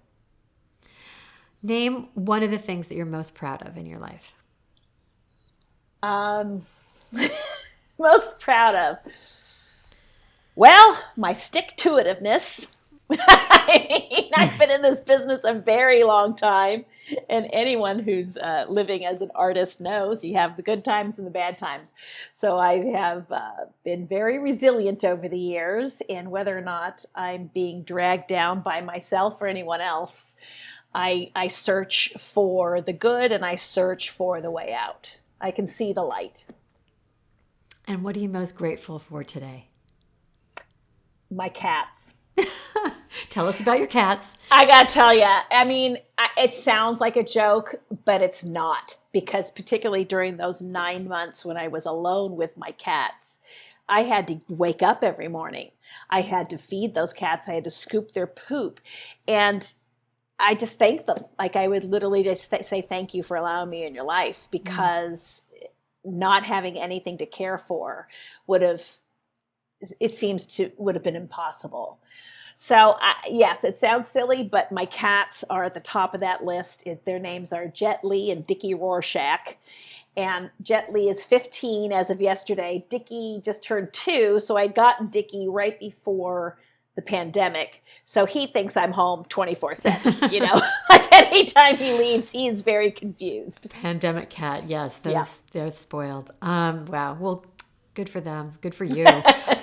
Name 1.61 2.09
one 2.13 2.43
of 2.43 2.51
the 2.51 2.57
things 2.57 2.87
that 2.87 2.95
you're 2.95 3.05
most 3.05 3.33
proud 3.33 3.65
of 3.65 3.77
in 3.77 3.85
your 3.85 3.99
life. 3.99 4.33
Um, 6.03 6.61
most 7.97 8.39
proud 8.39 8.75
of. 8.75 8.97
Well, 10.55 10.99
my 11.15 11.33
stick 11.33 11.73
to 11.77 11.91
itiveness. 11.91 12.75
I 13.09 14.07
mean, 14.11 14.29
I've 14.35 14.57
been 14.57 14.71
in 14.71 14.81
this 14.81 15.01
business 15.01 15.43
a 15.43 15.53
very 15.53 16.03
long 16.03 16.35
time, 16.35 16.85
and 17.29 17.49
anyone 17.51 17.99
who's 17.99 18.37
uh, 18.37 18.65
living 18.67 19.05
as 19.05 19.21
an 19.21 19.31
artist 19.35 19.81
knows 19.81 20.23
you 20.23 20.35
have 20.35 20.57
the 20.57 20.63
good 20.63 20.83
times 20.83 21.17
and 21.17 21.27
the 21.27 21.31
bad 21.31 21.57
times. 21.57 21.93
So 22.31 22.57
I 22.57 22.77
have 22.91 23.31
uh, 23.31 23.51
been 23.83 24.07
very 24.07 24.39
resilient 24.39 25.03
over 25.03 25.27
the 25.27 25.39
years, 25.39 26.01
and 26.09 26.31
whether 26.31 26.57
or 26.57 26.61
not 26.61 27.05
I'm 27.15 27.49
being 27.53 27.83
dragged 27.83 28.27
down 28.27 28.61
by 28.61 28.81
myself 28.81 29.41
or 29.41 29.47
anyone 29.47 29.81
else, 29.81 30.35
I, 30.95 31.31
I 31.35 31.47
search 31.47 32.13
for 32.17 32.81
the 32.81 32.93
good 32.93 33.31
and 33.31 33.43
I 33.43 33.55
search 33.55 34.11
for 34.11 34.41
the 34.41 34.51
way 34.51 34.73
out. 34.73 35.19
I 35.41 35.51
can 35.51 35.67
see 35.67 35.91
the 35.91 36.03
light. 36.03 36.45
And 37.87 38.03
what 38.03 38.15
are 38.15 38.19
you 38.19 38.29
most 38.29 38.55
grateful 38.55 38.99
for 38.99 39.23
today? 39.23 39.67
My 41.29 41.49
cats. 41.49 42.13
Tell 43.33 43.47
us 43.47 43.59
about 43.59 43.79
your 43.79 43.87
cats. 43.87 44.35
I 44.51 44.63
gotta 44.67 44.93
tell 44.93 45.11
you, 45.11 45.25
I 45.25 45.63
mean, 45.63 45.97
it 46.37 46.53
sounds 46.53 47.01
like 47.01 47.15
a 47.15 47.23
joke, 47.23 47.73
but 48.05 48.21
it's 48.21 48.43
not. 48.43 48.95
Because, 49.11 49.49
particularly 49.49 50.05
during 50.05 50.37
those 50.37 50.61
nine 50.61 51.07
months 51.07 51.43
when 51.43 51.57
I 51.57 51.67
was 51.67 51.87
alone 51.87 52.35
with 52.35 52.55
my 52.57 52.73
cats, 52.73 53.39
I 53.89 54.03
had 54.03 54.27
to 54.27 54.39
wake 54.49 54.83
up 54.83 55.03
every 55.03 55.29
morning. 55.29 55.71
I 56.11 56.21
had 56.21 56.47
to 56.51 56.59
feed 56.59 56.93
those 56.93 57.11
cats, 57.11 57.49
I 57.49 57.53
had 57.53 57.63
to 57.63 57.71
scoop 57.71 58.11
their 58.11 58.27
poop. 58.27 58.79
And 59.27 59.73
I 60.37 60.53
just 60.53 60.77
thank 60.77 61.07
them. 61.07 61.25
Like, 61.39 61.55
I 61.55 61.67
would 61.67 61.85
literally 61.85 62.21
just 62.21 62.53
say, 62.63 62.81
Thank 62.81 63.15
you 63.15 63.23
for 63.23 63.35
allowing 63.35 63.71
me 63.71 63.83
in 63.83 63.95
your 63.95 64.05
life 64.05 64.47
because 64.51 65.41
mm. 65.51 66.13
not 66.13 66.43
having 66.43 66.77
anything 66.77 67.17
to 67.17 67.25
care 67.25 67.57
for 67.57 68.07
would 68.45 68.61
have 68.61 68.83
it 69.99 70.13
seems 70.13 70.45
to 70.45 70.71
would 70.77 70.93
have 70.93 71.03
been 71.03 71.15
impossible. 71.15 71.99
So 72.55 72.97
yes, 73.29 73.63
it 73.63 73.77
sounds 73.77 74.07
silly, 74.07 74.43
but 74.43 74.71
my 74.71 74.85
cats 74.85 75.43
are 75.49 75.63
at 75.63 75.73
the 75.73 75.79
top 75.79 76.13
of 76.13 76.19
that 76.21 76.43
list. 76.43 76.83
It, 76.85 77.05
their 77.05 77.19
names 77.19 77.51
are 77.51 77.67
Jet 77.67 78.01
Li 78.03 78.31
and 78.31 78.45
Dickie 78.45 78.73
Rorschach. 78.73 79.55
And 80.15 80.51
Jet 80.61 80.93
Li 80.93 81.09
is 81.09 81.23
15 81.23 81.91
as 81.91 82.09
of 82.11 82.21
yesterday. 82.21 82.85
Dickie 82.89 83.41
just 83.43 83.63
turned 83.63 83.91
two, 83.93 84.39
so 84.39 84.57
I'd 84.57 84.75
gotten 84.75 85.07
Dickie 85.07 85.47
right 85.47 85.79
before 85.79 86.59
the 86.95 87.01
pandemic. 87.01 87.83
So 88.05 88.25
he 88.25 88.45
thinks 88.45 88.77
I'm 88.77 88.91
home 88.91 89.25
24 89.29 89.75
7. 89.75 90.13
You 90.31 90.41
know, 90.41 90.61
like 90.89 91.11
anytime 91.11 91.77
he 91.77 91.93
leaves, 91.93 92.31
he's 92.31 92.61
very 92.61 92.91
confused. 92.91 93.71
Pandemic 93.71 94.29
cat, 94.29 94.63
yes, 94.67 94.97
those, 94.97 95.13
yeah. 95.13 95.25
they're 95.51 95.71
spoiled. 95.71 96.31
Um, 96.41 96.85
wow. 96.85 97.17
Well, 97.19 97.45
good 97.93 98.09
for 98.09 98.21
them. 98.21 98.53
Good 98.61 98.75
for 98.75 98.85
you. 98.85 99.05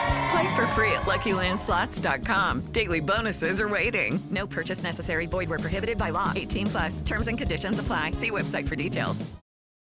Play 0.31 0.55
for 0.55 0.67
free 0.67 0.91
at 0.91 1.01
LuckyLandSlots.com. 1.01 2.61
Daily 2.71 2.99
bonuses 2.99 3.59
are 3.59 3.69
waiting. 3.69 4.21
No 4.29 4.45
purchase 4.45 4.83
necessary. 4.83 5.25
Void 5.25 5.49
were 5.49 5.59
prohibited 5.59 5.97
by 5.97 6.11
law. 6.11 6.31
18 6.35 6.67
plus. 6.67 7.01
Terms 7.01 7.27
and 7.27 7.37
conditions 7.37 7.79
apply. 7.79 8.11
See 8.11 8.29
website 8.31 8.67
for 8.67 8.75
details. 8.75 9.25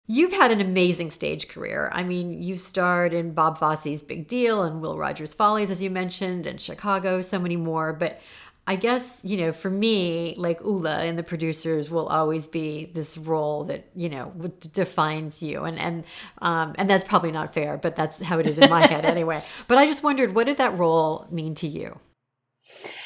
You've 0.09 0.33
had 0.33 0.53
an 0.53 0.61
amazing 0.61 1.11
stage 1.11 1.49
career. 1.49 1.91
I 1.93 2.05
mean, 2.05 2.41
you've 2.41 2.61
starred 2.61 3.13
in 3.13 3.33
Bob 3.33 3.59
Fosse's 3.59 4.05
Big 4.05 4.29
Deal 4.29 4.63
and 4.63 4.81
Will 4.81 4.97
Rogers 4.97 5.35
Follies, 5.35 5.69
as 5.69 5.83
you 5.83 5.91
mentioned, 5.91 6.47
and 6.47 6.61
Chicago, 6.61 7.21
so 7.23 7.41
many 7.41 7.57
more. 7.57 7.93
But 7.93 8.21
I 8.69 8.75
guess, 8.75 9.21
you 9.23 9.37
know, 9.37 9.53
for 9.53 9.71
me, 9.71 10.35
like 10.37 10.61
Ulla 10.61 10.99
and 10.99 11.17
the 11.17 11.23
producers 11.23 11.89
will 11.89 12.09
always 12.09 12.49
be 12.49 12.87
this 12.87 13.17
role 13.17 13.63
that, 13.65 13.85
you 13.95 14.09
know, 14.09 14.33
defines 14.73 15.41
you. 15.41 15.63
And, 15.63 15.79
and, 15.79 16.05
um, 16.43 16.75
and 16.77 16.91
that's 16.91 17.05
probably 17.05 17.31
not 17.31 17.55
fair, 17.55 17.77
but 17.77 17.95
that's 17.95 18.21
how 18.21 18.41
it 18.41 18.47
is 18.47 18.59
in 18.59 18.69
my 18.69 18.85
head 18.85 19.05
anyway. 19.07 19.41
But 19.69 19.79
I 19.79 19.87
just 19.87 20.03
wondered, 20.03 20.35
what 20.35 20.47
did 20.47 20.57
that 20.57 20.77
role 20.77 21.29
mean 21.31 21.55
to 21.57 21.69
you? 21.69 22.01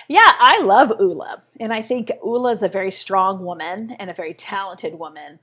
Yeah, 0.09 0.33
I 0.39 0.63
love 0.63 0.93
Ulla. 0.99 1.43
And 1.61 1.75
I 1.75 1.83
think 1.83 2.11
Ulla 2.25 2.53
is 2.53 2.63
a 2.63 2.69
very 2.69 2.91
strong 2.91 3.45
woman 3.45 3.91
and 3.99 4.09
a 4.09 4.15
very 4.15 4.33
talented 4.33 4.99
woman. 4.99 5.39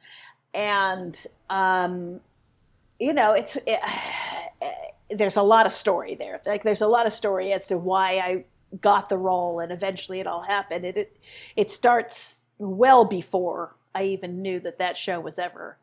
And, 0.56 1.23
um, 1.51 2.21
you 2.99 3.13
know, 3.13 3.34
it's, 3.34 3.56
it, 3.67 3.80
there's 5.15 5.38
a 5.38 5.43
lot 5.43 5.67
of 5.67 5.73
story 5.73 6.15
there. 6.15 6.41
Like, 6.47 6.63
there's 6.63 6.82
a 6.82 6.88
lot 6.88 7.06
of 7.06 7.13
story 7.13 7.53
as 7.53 7.67
to 7.67 7.77
why 7.77 8.17
I 8.17 8.45
got 8.82 9.10
the 9.10 9.17
role 9.17 9.60
and 9.60 9.71
eventually 9.71 10.19
it 10.19 10.27
all 10.27 10.41
happened. 10.41 10.86
It, 10.86 10.97
it, 10.97 11.17
it 11.56 11.71
starts 11.71 12.41
well 12.58 13.06
before 13.06 13.75
I 13.95 14.03
even 14.03 14.41
knew 14.41 14.60
that 14.62 14.77
that 14.77 14.97
show 14.97 15.19
was 15.19 15.39
ever 15.39 15.77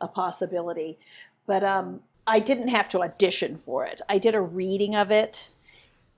a 0.00 0.08
possibility. 0.08 0.98
But 1.46 1.64
um, 1.64 2.00
I 2.26 2.40
didn't 2.40 2.68
have 2.68 2.88
to 2.90 3.02
audition 3.02 3.56
for 3.56 3.86
it. 3.86 4.00
I 4.08 4.18
did 4.18 4.34
a 4.34 4.40
reading 4.40 4.94
of 4.94 5.10
it, 5.10 5.50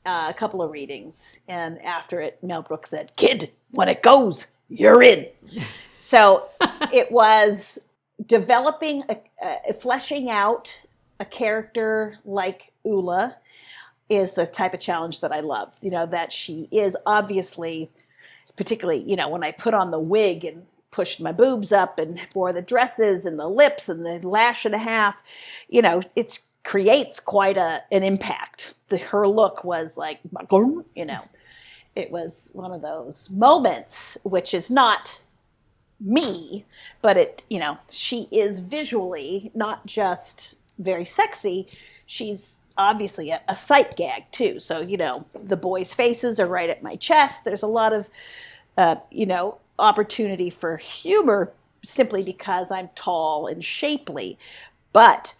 uh, 0.04 0.26
a 0.28 0.34
couple 0.34 0.62
of 0.62 0.70
readings, 0.70 1.40
and 1.48 1.80
after 1.82 2.20
it, 2.20 2.42
Mel 2.42 2.62
Brooks 2.62 2.90
said, 2.90 3.12
"Kid, 3.16 3.50
when 3.70 3.88
it 3.88 4.02
goes, 4.02 4.48
you're 4.68 5.02
in." 5.02 5.26
so 5.94 6.48
it 6.92 7.10
was 7.12 7.78
developing, 8.26 9.04
a, 9.08 9.18
a, 9.68 9.72
fleshing 9.72 10.30
out 10.30 10.74
a 11.20 11.24
character 11.24 12.18
like 12.24 12.72
Ulla 12.84 13.36
is 14.10 14.34
the 14.34 14.46
type 14.46 14.74
of 14.74 14.80
challenge 14.80 15.20
that 15.20 15.32
I 15.32 15.40
love. 15.40 15.74
You 15.80 15.90
know, 15.90 16.06
that 16.06 16.32
she 16.32 16.68
is 16.70 16.96
obviously, 17.06 17.90
particularly, 18.56 19.02
you 19.04 19.16
know, 19.16 19.28
when 19.28 19.44
I 19.44 19.52
put 19.52 19.72
on 19.72 19.90
the 19.90 20.00
wig 20.00 20.44
and 20.44 20.66
pushed 20.90 21.20
my 21.20 21.32
boobs 21.32 21.72
up 21.72 21.98
and 21.98 22.20
wore 22.34 22.52
the 22.52 22.60
dresses 22.60 23.24
and 23.24 23.38
the 23.38 23.48
lips 23.48 23.88
and 23.88 24.04
the 24.04 24.26
lash 24.26 24.64
and 24.64 24.74
a 24.74 24.78
half, 24.78 25.14
you 25.68 25.80
know, 25.80 26.02
it 26.16 26.38
creates 26.64 27.20
quite 27.20 27.56
a 27.56 27.82
an 27.92 28.02
impact. 28.02 28.74
The, 28.88 28.98
her 28.98 29.26
look 29.26 29.64
was 29.64 29.96
like, 29.96 30.20
you 30.50 31.04
know, 31.06 31.24
it 31.94 32.10
was 32.10 32.50
one 32.52 32.72
of 32.72 32.82
those 32.82 33.30
moments, 33.30 34.18
which 34.24 34.52
is 34.52 34.70
not 34.70 35.20
me, 36.00 36.64
but 37.02 37.16
it, 37.16 37.44
you 37.50 37.58
know, 37.58 37.78
she 37.90 38.28
is 38.32 38.60
visually 38.60 39.50
not 39.54 39.86
just 39.86 40.54
very 40.78 41.04
sexy, 41.04 41.68
she's 42.06 42.59
obviously 42.80 43.30
a, 43.30 43.40
a 43.48 43.56
sight 43.56 43.96
gag 43.96 44.24
too. 44.32 44.60
So, 44.60 44.80
you 44.80 44.96
know, 44.96 45.24
the 45.34 45.56
boys' 45.56 45.94
faces 45.94 46.40
are 46.40 46.46
right 46.46 46.70
at 46.70 46.82
my 46.82 46.96
chest. 46.96 47.44
There's 47.44 47.62
a 47.62 47.68
lot 47.68 47.92
of, 47.92 48.08
uh, 48.76 48.96
you 49.10 49.26
know, 49.26 49.58
opportunity 49.78 50.50
for 50.50 50.76
humor 50.76 51.52
simply 51.84 52.22
because 52.22 52.70
I'm 52.70 52.88
tall 52.94 53.46
and 53.46 53.64
shapely. 53.64 54.38
But 54.92 55.34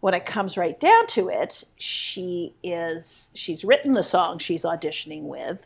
when 0.00 0.14
it 0.14 0.26
comes 0.26 0.56
right 0.56 0.78
down 0.78 1.06
to 1.08 1.28
it, 1.28 1.64
she 1.78 2.54
is 2.62 3.30
she's 3.34 3.64
written 3.64 3.94
the 3.94 4.02
song 4.02 4.38
she's 4.38 4.64
auditioning 4.64 5.22
with. 5.22 5.58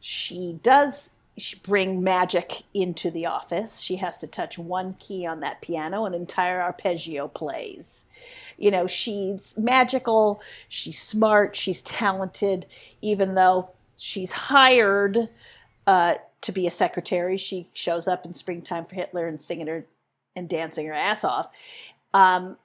She 0.00 0.58
does 0.62 1.12
bring 1.62 2.02
magic 2.02 2.64
into 2.74 3.10
the 3.10 3.26
office. 3.26 3.80
She 3.80 3.96
has 3.96 4.18
to 4.18 4.26
touch 4.26 4.58
one 4.58 4.92
key 4.94 5.26
on 5.26 5.40
that 5.40 5.60
piano, 5.62 6.04
an 6.04 6.14
entire 6.14 6.60
arpeggio 6.60 7.28
plays. 7.28 8.06
You 8.60 8.70
know, 8.70 8.86
she's 8.86 9.58
magical, 9.58 10.40
she's 10.68 11.00
smart, 11.00 11.56
she's 11.56 11.82
talented, 11.82 12.66
even 13.00 13.34
though 13.34 13.72
she's 13.96 14.30
hired 14.30 15.16
uh, 15.86 16.14
to 16.42 16.52
be 16.52 16.66
a 16.66 16.70
secretary. 16.70 17.36
She 17.38 17.68
shows 17.72 18.06
up 18.06 18.24
in 18.24 18.34
springtime 18.34 18.84
for 18.84 18.94
Hitler 18.94 19.26
and 19.26 19.40
singing 19.40 19.66
her 19.66 19.86
and 20.36 20.48
dancing 20.48 20.86
her 20.86 20.94
ass 20.94 21.24
off. 21.24 21.48
Um, 22.12 22.58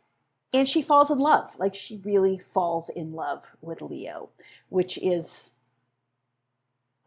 and 0.54 0.68
she 0.68 0.82
falls 0.82 1.12
in 1.12 1.18
love. 1.18 1.56
Like 1.58 1.74
she 1.74 2.02
really 2.04 2.38
falls 2.38 2.90
in 2.90 3.14
love 3.14 3.56
with 3.62 3.82
Leo, 3.82 4.30
which 4.70 4.98
is 4.98 5.54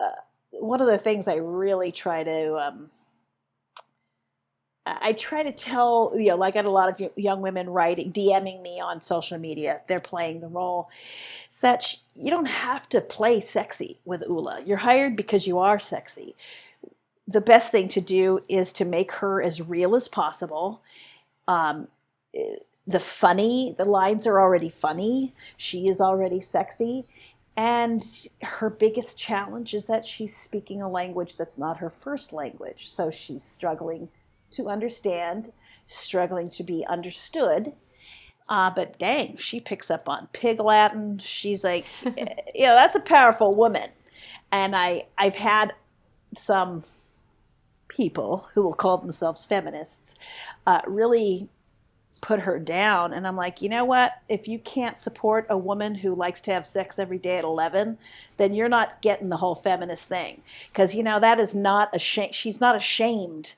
uh, 0.01 0.11
one 0.51 0.81
of 0.81 0.87
the 0.87 0.99
things 0.99 1.29
I 1.29 1.37
really 1.37 1.93
try 1.93 2.25
to. 2.25 2.57
Um, 2.57 2.91
I 5.01 5.13
try 5.13 5.43
to 5.43 5.53
tell, 5.53 6.13
you 6.15 6.29
know, 6.29 6.37
like 6.37 6.55
I 6.55 6.63
got 6.63 6.67
a 6.67 6.71
lot 6.71 6.89
of 7.01 7.11
young 7.17 7.41
women 7.41 7.69
writing, 7.69 8.13
DMing 8.13 8.63
me 8.63 8.81
on 8.81 9.01
social 9.01 9.39
media. 9.39 9.81
They're 9.87 10.01
playing 10.01 10.41
the 10.41 10.49
role. 10.49 10.91
Is 11.51 11.61
that 11.61 11.97
you 12.15 12.31
don't 12.31 12.47
have 12.47 12.89
to 12.91 13.01
play 13.01 13.41
sexy 13.41 13.99
with 14.05 14.23
Ulla. 14.29 14.63
You're 14.65 14.79
hired 14.79 15.17
because 15.17 15.47
you 15.47 15.59
are 15.59 15.79
sexy. 15.79 16.37
The 17.27 17.41
best 17.41 17.73
thing 17.73 17.89
to 17.89 18.01
do 18.01 18.41
is 18.49 18.73
to 18.75 18.85
make 18.85 19.13
her 19.13 19.43
as 19.43 19.61
real 19.61 19.97
as 19.97 20.09
possible. 20.09 20.83
Um, 21.47 21.89
eh, 22.35 22.57
the 22.87 23.01
funny, 23.01 23.75
the 23.77 23.85
lines 23.85 24.27
are 24.27 24.41
already 24.41 24.71
funny. 24.71 25.35
She 25.59 25.89
is 25.89 26.01
already 26.01 26.41
sexy. 26.41 27.07
And 27.57 28.03
her 28.43 28.71
biggest 28.71 29.19
challenge 29.19 29.75
is 29.75 29.87
that 29.87 30.07
she's 30.07 30.35
speaking 30.35 30.81
a 30.81 30.89
language 30.89 31.37
that's 31.37 31.59
not 31.59 31.79
her 31.79 31.91
first 31.91 32.33
language. 32.33 32.89
So 32.89 33.11
she's 33.11 33.43
struggling 33.43 34.09
to 34.53 34.69
understand, 34.69 35.53
struggling 35.87 36.51
to 36.51 36.63
be 36.63 36.85
understood. 36.87 37.73
Uh, 38.49 38.71
but 38.71 38.99
dang, 38.99 39.37
she 39.37 39.61
picks 39.61 39.91
up 39.91 40.09
on 40.09 40.29
pig 40.33 40.61
Latin. 40.61 41.19
She's 41.19 41.65
like, 41.65 41.85
eh, 42.05 42.35
you 42.55 42.67
know, 42.67 42.75
that's 42.75 42.95
a 42.95 43.01
powerful 43.01 43.55
woman. 43.55 43.91
And 44.51 44.75
I, 44.75 45.05
I've 45.19 45.37
had 45.37 45.75
some 46.35 46.85
people 47.89 48.49
who 48.53 48.63
will 48.63 48.75
call 48.75 48.99
themselves 48.99 49.45
feminists 49.45 50.15
uh, 50.67 50.81
really 50.87 51.49
put 52.21 52.41
her 52.41 52.59
down. 52.59 53.13
And 53.13 53.27
I'm 53.27 53.37
like, 53.37 53.63
you 53.63 53.69
know 53.69 53.85
what? 53.85 54.13
If 54.29 54.49
you 54.49 54.59
can't 54.59 54.99
support 54.99 55.47
a 55.49 55.57
woman 55.57 55.95
who 55.95 56.15
likes 56.15 56.41
to 56.43 56.53
have 56.53 56.67
sex 56.67 56.99
every 56.99 57.19
day 57.19 57.39
at 57.39 57.45
11, 57.45 57.97
then 58.39 58.55
you're 58.55 58.69
not 58.69 59.01
getting 59.03 59.29
the 59.29 59.37
whole 59.37 59.55
feminist 59.55 60.09
thing. 60.09 60.43
Because, 60.73 60.95
you 60.95 61.03
know, 61.03 61.21
that 61.21 61.39
is 61.39 61.55
not 61.55 61.95
a 61.95 61.99
shame. 61.99 62.33
She's 62.33 62.61
not 62.61 62.77
ashamed 62.77 63.55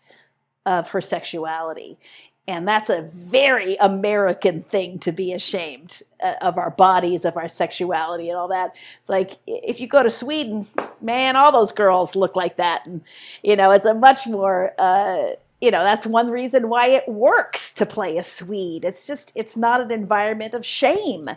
of 0.71 0.89
her 0.91 1.01
sexuality. 1.01 1.99
And 2.47 2.67
that's 2.67 2.89
a 2.89 3.03
very 3.15 3.77
American 3.77 4.63
thing 4.63 4.99
to 5.01 5.13
be 5.13 5.33
ashamed 5.33 6.01
uh, 6.23 6.35
of 6.41 6.57
our 6.59 6.71
bodies, 6.71 7.25
of 7.25 7.37
our 7.37 7.49
sexuality, 7.49 8.29
and 8.29 8.39
all 8.39 8.49
that. 8.49 8.75
It's 9.01 9.11
like 9.11 9.37
if 9.47 9.81
you 9.81 9.87
go 9.87 10.03
to 10.03 10.11
Sweden, 10.11 10.67
man, 11.01 11.37
all 11.37 11.53
those 11.53 11.73
girls 11.73 12.17
look 12.17 12.37
like 12.37 12.57
that. 12.57 12.87
And, 12.87 13.03
you 13.43 13.57
know, 13.57 13.73
it's 13.73 13.85
a 13.87 13.95
much 13.95 14.27
more. 14.27 14.73
Uh, 14.79 15.31
you 15.61 15.71
know 15.71 15.85
that's 15.85 16.07
one 16.07 16.31
reason 16.31 16.71
why 16.71 16.87
it 16.87 17.07
works 17.07 17.75
to 17.75 17.85
play 17.85 18.17
a 18.17 18.23
swede 18.23 18.83
it's 18.83 19.07
just 19.07 19.31
it's 19.35 19.59
not 19.59 19.83
an 19.83 19.91
environment 19.91 20.55
of 20.55 20.65
shame 20.65 21.29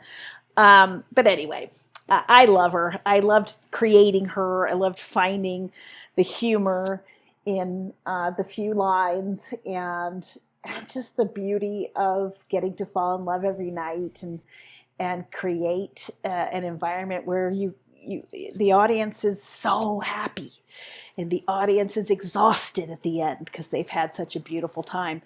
um, 0.55 1.03
but 1.13 1.27
anyway 1.27 1.69
i 2.07 2.45
love 2.45 2.71
her 2.71 2.97
i 3.05 3.19
loved 3.19 3.57
creating 3.71 4.23
her 4.23 4.65
i 4.69 4.71
loved 4.71 4.97
finding 4.97 5.69
the 6.15 6.23
humor 6.23 7.03
in 7.45 7.93
uh, 8.05 8.31
the 8.31 8.43
few 8.43 8.73
lines 8.73 9.53
and 9.65 10.37
just 10.91 11.17
the 11.17 11.25
beauty 11.25 11.89
of 11.95 12.45
getting 12.49 12.75
to 12.75 12.85
fall 12.85 13.17
in 13.17 13.25
love 13.25 13.43
every 13.43 13.71
night 13.71 14.23
and 14.23 14.39
and 14.99 15.29
create 15.31 16.09
uh, 16.23 16.27
an 16.27 16.63
environment 16.63 17.25
where 17.25 17.49
you 17.49 17.73
you 17.99 18.25
the 18.55 18.71
audience 18.71 19.23
is 19.23 19.41
so 19.41 19.99
happy 19.99 20.51
and 21.17 21.29
the 21.29 21.43
audience 21.47 21.97
is 21.97 22.09
exhausted 22.09 22.89
at 22.89 23.01
the 23.01 23.21
end 23.21 23.45
because 23.45 23.67
they've 23.67 23.89
had 23.89 24.13
such 24.13 24.35
a 24.35 24.39
beautiful 24.39 24.83
time. 24.83 25.21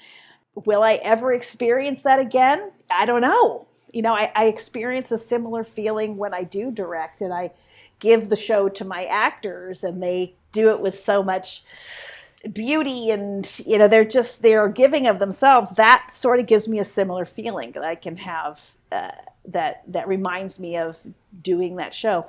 Will 0.66 0.84
I 0.84 0.96
ever 0.96 1.32
experience 1.34 2.04
that 2.04 2.20
again? 2.20 2.72
I 2.90 3.06
don't 3.06 3.22
know. 3.22 3.68
You 3.94 4.02
know, 4.02 4.14
I, 4.14 4.32
I 4.36 4.46
experience 4.46 5.12
a 5.12 5.18
similar 5.18 5.64
feeling 5.64 6.18
when 6.18 6.34
I 6.34 6.44
do 6.44 6.72
direct 6.72 7.22
and 7.22 7.34
I 7.34 7.52
give 8.00 8.30
the 8.30 8.36
show 8.36 8.70
to 8.70 8.86
my 8.86 9.06
actors 9.06 9.84
and 9.84 10.02
they 10.02 10.34
do 10.52 10.70
it 10.70 10.80
with 10.80 10.96
so 10.96 11.24
much 11.24 11.64
beauty 12.54 13.10
and 13.10 13.60
you 13.66 13.78
know 13.78 13.88
they're 13.88 14.06
just 14.06 14.42
they're 14.42 14.70
giving 14.70 15.08
of 15.08 15.20
themselves 15.20 15.72
that 15.72 16.08
sort 16.14 16.40
of 16.40 16.46
gives 16.46 16.68
me 16.68 16.78
a 16.78 16.84
similar 16.84 17.26
feeling 17.26 17.72
that 17.72 17.84
i 17.84 17.96
can 17.96 18.16
have 18.16 18.64
uh, 18.92 19.12
that 19.44 19.82
that 19.88 20.08
reminds 20.08 20.60
me 20.60 20.78
of 20.78 20.98
doing 21.42 21.76
that 21.78 21.94
show 21.94 22.26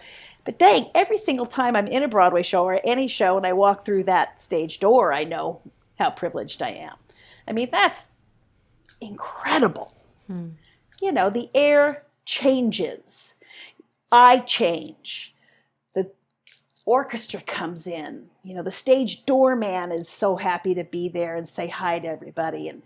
but 0.48 0.58
dang, 0.58 0.86
every 0.94 1.18
single 1.18 1.44
time 1.44 1.76
I'm 1.76 1.86
in 1.86 2.02
a 2.02 2.08
Broadway 2.08 2.42
show 2.42 2.64
or 2.64 2.80
any 2.82 3.06
show 3.06 3.36
and 3.36 3.46
I 3.46 3.52
walk 3.52 3.84
through 3.84 4.04
that 4.04 4.40
stage 4.40 4.80
door, 4.80 5.12
I 5.12 5.24
know 5.24 5.60
how 5.98 6.08
privileged 6.08 6.62
I 6.62 6.70
am. 6.70 6.94
I 7.46 7.52
mean, 7.52 7.68
that's 7.70 8.08
incredible. 9.02 9.94
Hmm. 10.26 10.52
You 11.02 11.12
know, 11.12 11.28
the 11.28 11.50
air 11.54 12.06
changes, 12.24 13.34
I 14.10 14.38
change, 14.38 15.34
orchestra 16.88 17.42
comes 17.42 17.86
in. 17.86 18.26
You 18.42 18.54
know, 18.54 18.62
the 18.62 18.72
stage 18.72 19.26
doorman 19.26 19.92
is 19.92 20.08
so 20.08 20.36
happy 20.36 20.74
to 20.74 20.84
be 20.84 21.10
there 21.10 21.36
and 21.36 21.46
say 21.46 21.68
hi 21.68 21.98
to 21.98 22.08
everybody. 22.08 22.66
And, 22.68 22.82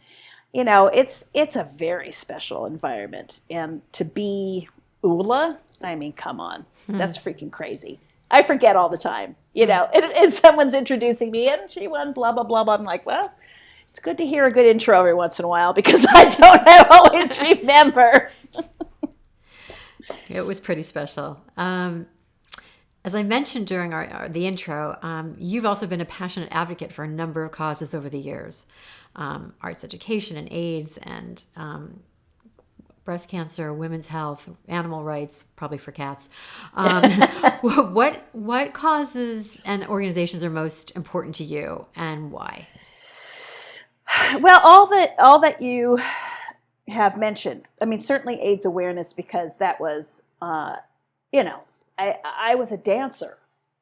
you 0.53 0.65
know, 0.65 0.89
it's 0.89 1.25
it's 1.35 1.55
a 1.55 1.71
very 1.77 2.11
special 2.11 2.67
environment. 2.67 3.41
And 3.49 3.81
to 3.93 4.05
be 4.05 4.69
Ulla, 5.05 5.59
I 5.83 5.95
mean, 5.95 6.13
come 6.13 6.41
on. 6.41 6.67
Hmm. 6.87 6.99
That's 6.99 7.17
freaking 7.17 7.53
crazy. 7.53 8.01
I 8.31 8.43
forget 8.43 8.75
all 8.75 8.89
the 8.89 8.99
time, 8.99 9.37
you 9.55 9.67
know, 9.67 9.89
and, 9.95 10.05
and, 10.05 10.35
someone's 10.35 10.75
introducing 10.75 11.31
me 11.31 11.49
and 11.49 11.71
she 11.71 11.87
won 11.87 12.13
blah, 12.13 12.33
blah, 12.33 12.45
blah, 12.45 12.65
blah. 12.65 12.75
I'm 12.75 12.83
like, 12.83 13.07
well, 13.07 13.33
it's 13.89 14.01
good 14.01 14.19
to 14.19 14.27
hear 14.27 14.47
a 14.47 14.51
good 14.51 14.67
intro 14.67 14.99
every 14.99 15.15
once 15.15 15.39
in 15.39 15.45
a 15.45 15.49
while 15.49 15.73
because 15.73 16.05
I 16.09 16.29
don't 16.31 16.91
always 16.91 17.41
remember. 17.41 18.31
it 20.29 20.45
was 20.45 20.59
pretty 20.59 20.83
special. 20.83 21.41
Um, 21.57 22.07
as 23.05 23.15
I 23.15 23.23
mentioned 23.23 23.67
during 23.67 23.93
our, 23.93 24.07
our 24.07 24.29
the 24.29 24.47
intro, 24.47 24.99
um, 25.03 25.37
you've 25.39 25.67
also 25.67 25.87
been 25.87 26.01
a 26.01 26.05
passionate 26.05 26.49
advocate 26.53 26.93
for 26.93 27.05
a 27.05 27.09
number 27.09 27.45
of 27.45 27.51
causes 27.51 27.95
over 27.95 28.09
the 28.09 28.19
years, 28.19 28.67
um, 29.17 29.55
arts 29.61 29.83
education 29.83 30.37
and 30.37 30.49
AIDS 30.53 30.99
and 30.99 31.43
um, 31.57 32.01
breast 33.05 33.29
cancer, 33.29 33.73
women's 33.73 34.07
health, 34.07 34.49
animal 34.69 35.03
rights, 35.03 35.45
probably 35.57 35.79
for 35.79 35.91
cats. 35.91 36.29
Um, 36.75 37.11
what 37.93 38.25
what 38.33 38.73
causes 38.73 39.59
and 39.65 39.87
organizations 39.87 40.45
are 40.45 40.51
most 40.51 40.93
important 40.95 41.35
to 41.37 41.45
you, 41.45 41.87
and 41.97 42.31
why? 42.31 42.69
Well, 44.41 44.61
all 44.63 44.87
that 44.89 45.17
all 45.19 45.41
that 45.41 45.61
you 45.61 45.99
have 46.89 47.17
mentioned. 47.17 47.67
I 47.81 47.85
mean, 47.85 48.01
certainly 48.01 48.41
AIDS 48.41 48.67
awareness 48.67 49.13
because 49.13 49.59
that 49.59 49.81
was, 49.81 50.23
uh, 50.41 50.77
you 51.33 51.45
know, 51.45 51.65
I 52.11 52.53
I 52.53 52.55
was 52.55 52.73
a 52.73 52.79
dancer 52.79 53.39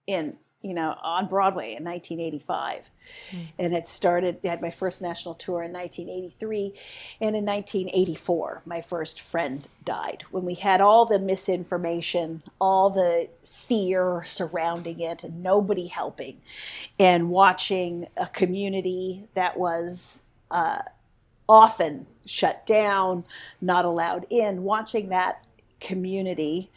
in 0.07 0.37
you 0.63 0.75
know, 0.75 0.95
on 1.03 1.27
Broadway 1.27 1.75
in 1.75 1.85
1985. 1.85 2.91
Mm. 3.31 3.47
And 3.59 3.75
it 3.75 3.87
started, 3.87 4.39
I 4.45 4.49
had 4.49 4.61
my 4.61 4.71
first 4.71 5.01
national 5.01 5.35
tour 5.35 5.63
in 5.63 5.73
1983. 5.73 6.75
And 7.21 7.35
in 7.35 7.45
1984, 7.47 8.63
my 8.67 8.83
first 8.83 9.23
friend 9.23 9.67
died. 9.85 10.25
When 10.31 10.45
we 10.45 10.55
had 10.55 10.83
all 10.83 11.07
the 11.07 11.19
misinformation, 11.19 12.43
all 12.61 12.91
the 12.91 13.31
fear 13.43 14.23
surrounding 14.27 15.01
it, 15.01 15.25
and 15.25 15.43
nobody 15.43 15.87
helping, 15.87 16.37
and 16.99 17.31
watching 17.31 18.07
a 18.19 18.27
community 18.27 19.25
that 19.35 19.59
was 19.59 20.25
uh, 20.51 20.83
often 21.49 22.07
shut 22.27 22.67
down, 22.67 23.25
not 23.63 23.87
allowed 23.87 24.27
in, 24.29 24.63
watching 24.63 25.09
that 25.09 25.45
community 25.81 26.71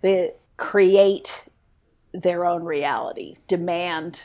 the 0.00 0.34
create 0.60 1.46
their 2.12 2.44
own 2.44 2.62
reality, 2.62 3.36
demand 3.48 4.24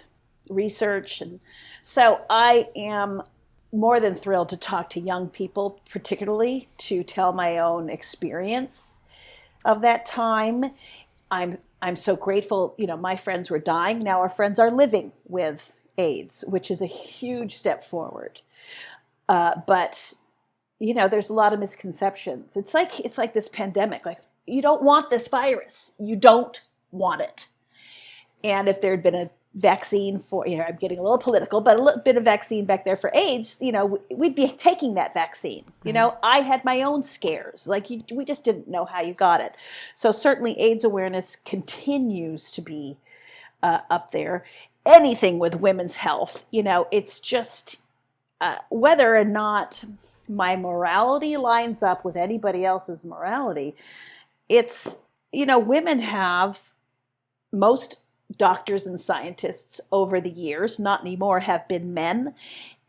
research. 0.49 1.21
And 1.21 1.39
so 1.81 2.21
I 2.29 2.67
am 2.75 3.23
more 3.71 4.01
than 4.01 4.13
thrilled 4.13 4.49
to 4.49 4.57
talk 4.57 4.89
to 4.91 4.99
young 4.99 5.29
people, 5.29 5.79
particularly 5.89 6.67
to 6.77 7.03
tell 7.03 7.31
my 7.31 7.57
own 7.57 7.89
experience 7.89 8.99
of 9.63 9.81
that 9.81 10.05
time. 10.05 10.65
I'm 11.31 11.57
I'm 11.81 11.95
so 11.95 12.17
grateful, 12.17 12.75
you 12.77 12.85
know, 12.85 12.97
my 12.97 13.15
friends 13.15 13.49
were 13.49 13.59
dying. 13.59 13.99
Now 13.99 14.19
our 14.19 14.29
friends 14.29 14.59
are 14.59 14.69
living 14.69 15.13
with 15.27 15.73
AIDS, 15.97 16.43
which 16.49 16.69
is 16.69 16.81
a 16.81 16.85
huge 16.85 17.53
step 17.53 17.83
forward. 17.83 18.41
Uh, 19.29 19.53
but 19.65 20.13
you 20.79 20.93
know, 20.93 21.07
there's 21.07 21.29
a 21.29 21.33
lot 21.33 21.53
of 21.53 21.59
misconceptions. 21.59 22.57
It's 22.57 22.73
like 22.73 22.99
it's 22.99 23.17
like 23.17 23.33
this 23.33 23.47
pandemic. 23.47 24.05
Like 24.05 24.19
you 24.47 24.61
don't 24.61 24.81
want 24.81 25.09
this 25.09 25.27
virus. 25.27 25.91
You 25.99 26.15
don't 26.15 26.59
want 26.91 27.21
it. 27.21 27.47
And 28.43 28.67
if 28.67 28.81
there 28.81 28.91
had 28.91 29.03
been 29.03 29.15
a 29.15 29.29
vaccine 29.55 30.19
for, 30.19 30.45
you 30.47 30.57
know, 30.57 30.65
I'm 30.65 30.75
getting 30.75 30.99
a 30.99 31.01
little 31.01 31.17
political, 31.17 31.61
but 31.61 31.79
a 31.79 31.81
little 31.81 32.01
bit 32.01 32.17
of 32.17 32.23
vaccine 32.23 32.65
back 32.65 32.83
there 32.83 32.97
for 32.97 33.09
AIDS, 33.13 33.57
you 33.61 33.71
know, 33.71 33.99
we'd 34.15 34.35
be 34.35 34.49
taking 34.49 34.95
that 34.95 35.13
vaccine. 35.13 35.63
You 35.83 35.93
know, 35.93 36.17
I 36.21 36.39
had 36.39 36.63
my 36.65 36.81
own 36.81 37.03
scares. 37.03 37.65
Like 37.65 37.89
you, 37.89 38.01
we 38.11 38.25
just 38.25 38.43
didn't 38.43 38.67
know 38.67 38.85
how 38.85 39.01
you 39.01 39.13
got 39.13 39.41
it. 39.41 39.55
So 39.95 40.11
certainly 40.11 40.59
AIDS 40.59 40.83
awareness 40.83 41.37
continues 41.37 42.51
to 42.51 42.61
be 42.61 42.97
uh, 43.63 43.79
up 43.89 44.11
there. 44.11 44.43
Anything 44.85 45.39
with 45.39 45.61
women's 45.61 45.95
health, 45.95 46.45
you 46.51 46.61
know, 46.61 46.87
it's 46.91 47.19
just 47.19 47.79
uh, 48.41 48.57
whether 48.69 49.15
or 49.15 49.25
not 49.25 49.83
my 50.27 50.55
morality 50.55 51.37
lines 51.37 51.81
up 51.81 52.03
with 52.03 52.17
anybody 52.17 52.65
else's 52.65 53.05
morality, 53.05 53.75
it's, 54.49 54.97
you 55.31 55.45
know, 55.45 55.59
women 55.59 55.99
have 55.99 56.73
most 57.51 58.01
doctors 58.37 58.85
and 58.85 58.99
scientists 58.99 59.79
over 59.91 60.19
the 60.19 60.31
years, 60.31 60.79
not 60.79 61.01
anymore, 61.01 61.39
have 61.39 61.67
been 61.67 61.93
men. 61.93 62.33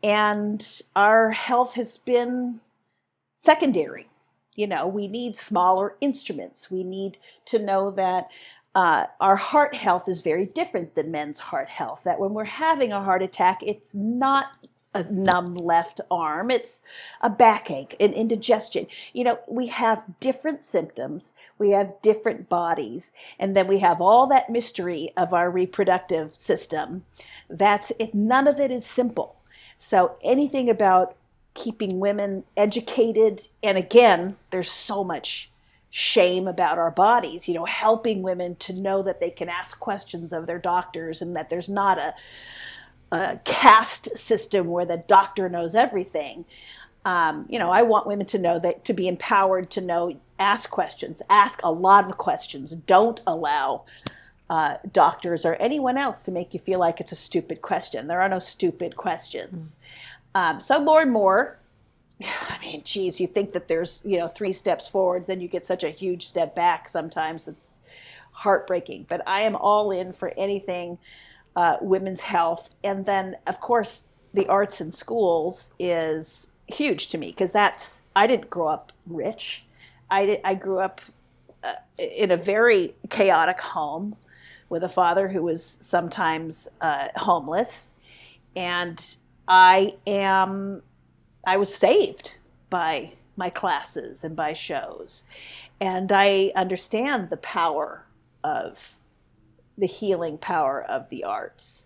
And 0.03 0.81
our 0.95 1.31
health 1.31 1.75
has 1.75 1.97
been 1.97 2.59
secondary. 3.37 4.07
You 4.55 4.67
know, 4.67 4.87
we 4.87 5.07
need 5.07 5.37
smaller 5.37 5.95
instruments. 6.01 6.71
We 6.71 6.83
need 6.83 7.17
to 7.45 7.59
know 7.59 7.91
that 7.91 8.31
uh, 8.75 9.05
our 9.19 9.35
heart 9.35 9.75
health 9.75 10.07
is 10.07 10.21
very 10.21 10.45
different 10.45 10.95
than 10.95 11.11
men's 11.11 11.39
heart 11.39 11.69
health. 11.69 12.03
That 12.03 12.19
when 12.19 12.33
we're 12.33 12.43
having 12.45 12.91
a 12.91 13.03
heart 13.03 13.21
attack, 13.21 13.59
it's 13.61 13.95
not 13.95 14.47
a 14.97 15.13
numb 15.13 15.55
left 15.55 16.01
arm, 16.09 16.49
it's 16.49 16.81
a 17.21 17.29
backache, 17.29 17.95
an 17.99 18.13
indigestion. 18.13 18.85
You 19.13 19.23
know, 19.23 19.39
we 19.49 19.67
have 19.67 20.03
different 20.19 20.63
symptoms, 20.63 21.33
we 21.57 21.71
have 21.71 22.01
different 22.01 22.49
bodies, 22.49 23.13
and 23.39 23.55
then 23.55 23.67
we 23.67 23.79
have 23.79 24.01
all 24.01 24.27
that 24.27 24.49
mystery 24.49 25.09
of 25.15 25.33
our 25.33 25.51
reproductive 25.51 26.35
system. 26.35 27.05
That's 27.49 27.91
it, 27.99 28.13
none 28.13 28.47
of 28.47 28.59
it 28.59 28.71
is 28.71 28.85
simple. 28.85 29.35
So 29.77 30.17
anything 30.23 30.69
about 30.69 31.15
keeping 31.53 31.99
women 31.99 32.43
educated, 32.55 33.47
and 33.63 33.77
again, 33.77 34.35
there's 34.51 34.71
so 34.71 35.03
much 35.03 35.51
shame 35.89 36.47
about 36.47 36.77
our 36.77 36.91
bodies, 36.91 37.47
you 37.47 37.53
know, 37.53 37.65
helping 37.65 38.21
women 38.21 38.55
to 38.57 38.81
know 38.81 39.01
that 39.01 39.19
they 39.19 39.29
can 39.29 39.49
ask 39.49 39.79
questions 39.79 40.33
of 40.33 40.45
their 40.45 40.59
doctors 40.59 41.21
and 41.21 41.35
that 41.35 41.49
there's 41.49 41.69
not 41.69 41.97
a 41.97 42.13
a 43.11 43.39
caste 43.45 44.17
system 44.17 44.67
where 44.67 44.85
the 44.85 44.97
doctor 45.07 45.49
knows 45.49 45.75
everything. 45.75 46.45
Um, 47.05 47.45
you 47.49 47.57
know, 47.57 47.71
I 47.71 47.83
want 47.83 48.07
women 48.07 48.25
to 48.27 48.37
know 48.37 48.59
that 48.59 48.83
to 48.85 48.93
be 48.93 49.07
empowered 49.07 49.69
to 49.71 49.81
know, 49.81 50.19
ask 50.39 50.69
questions, 50.69 51.21
ask 51.29 51.59
a 51.63 51.71
lot 51.71 52.05
of 52.05 52.17
questions. 52.17 52.75
Don't 52.75 53.21
allow 53.25 53.85
uh, 54.49 54.75
doctors 54.91 55.45
or 55.45 55.55
anyone 55.55 55.97
else 55.97 56.23
to 56.23 56.31
make 56.31 56.53
you 56.53 56.59
feel 56.59 56.79
like 56.79 56.99
it's 56.99 57.11
a 57.11 57.17
stupid 57.17 57.61
question. 57.61 58.07
There 58.07 58.21
are 58.21 58.29
no 58.29 58.39
stupid 58.39 58.95
questions. 58.95 59.77
Mm. 60.35 60.39
Um, 60.39 60.59
so 60.59 60.83
more 60.83 61.01
and 61.01 61.11
more, 61.11 61.59
I 62.21 62.57
mean, 62.61 62.83
geez, 62.83 63.19
you 63.19 63.27
think 63.27 63.53
that 63.53 63.67
there's 63.67 64.01
you 64.05 64.17
know 64.17 64.27
three 64.27 64.53
steps 64.53 64.87
forward, 64.87 65.27
then 65.27 65.41
you 65.41 65.47
get 65.47 65.65
such 65.65 65.83
a 65.83 65.89
huge 65.89 66.25
step 66.27 66.55
back. 66.55 66.89
Sometimes 66.89 67.47
it's 67.47 67.81
heartbreaking. 68.31 69.05
But 69.09 69.21
I 69.27 69.41
am 69.41 69.55
all 69.55 69.91
in 69.91 70.13
for 70.13 70.33
anything 70.37 70.97
uh, 71.57 71.77
women's 71.81 72.21
health. 72.21 72.69
And 72.83 73.05
then, 73.05 73.35
of 73.47 73.59
course, 73.59 74.07
the 74.33 74.47
arts 74.47 74.79
in 74.79 74.91
schools 74.91 75.71
is 75.79 76.47
huge 76.67 77.07
to 77.07 77.17
me 77.17 77.31
because 77.31 77.51
that's, 77.51 78.01
I 78.15 78.27
didn't 78.27 78.51
grow 78.51 78.67
up 78.67 78.91
rich. 79.07 79.65
I, 80.11 80.25
did, 80.27 80.41
I 80.45 80.53
grew 80.53 80.79
up 80.79 81.01
uh, 81.63 81.73
in 81.97 82.29
a 82.29 82.37
very 82.37 82.93
chaotic 83.09 83.59
home 83.59 84.15
with 84.69 84.83
a 84.83 84.89
father 84.89 85.27
who 85.27 85.41
was 85.41 85.79
sometimes 85.81 86.69
uh, 86.79 87.07
homeless. 87.15 87.91
And 88.55 89.03
I 89.47 89.93
am, 90.05 90.81
I 91.45 91.57
was 91.57 91.73
saved 91.73 92.37
by 92.69 93.13
my 93.35 93.49
classes 93.49 94.23
and 94.23 94.35
by 94.35 94.53
shows. 94.53 95.23
And 95.81 96.11
I 96.11 96.51
understand 96.55 97.31
the 97.31 97.37
power 97.37 98.05
of 98.43 98.96
the 99.77 99.87
healing 99.87 100.37
power 100.37 100.83
of 100.83 101.09
the 101.09 101.23
arts. 101.23 101.85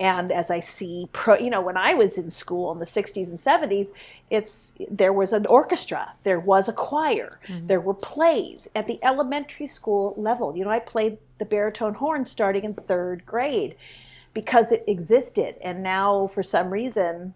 And 0.00 0.32
as 0.32 0.50
I 0.50 0.60
see, 0.60 1.08
pro, 1.12 1.36
you 1.36 1.50
know, 1.50 1.60
when 1.60 1.76
I 1.76 1.94
was 1.94 2.18
in 2.18 2.30
school 2.30 2.72
in 2.72 2.78
the 2.78 2.84
60s 2.84 3.28
and 3.28 3.38
70s, 3.38 3.88
it's 4.30 4.74
there 4.90 5.12
was 5.12 5.32
an 5.32 5.46
orchestra, 5.46 6.12
there 6.24 6.40
was 6.40 6.68
a 6.68 6.72
choir, 6.72 7.38
mm-hmm. 7.46 7.66
there 7.68 7.80
were 7.80 7.94
plays 7.94 8.68
at 8.74 8.86
the 8.86 8.98
elementary 9.04 9.66
school 9.66 10.14
level. 10.16 10.56
You 10.56 10.64
know, 10.64 10.70
I 10.70 10.80
played 10.80 11.18
the 11.38 11.44
baritone 11.44 11.94
horn 11.94 12.26
starting 12.26 12.64
in 12.64 12.74
third 12.74 13.24
grade 13.24 13.76
because 14.32 14.72
it 14.72 14.82
existed. 14.88 15.56
And 15.62 15.82
now, 15.82 16.26
for 16.26 16.42
some 16.42 16.70
reason, 16.70 17.34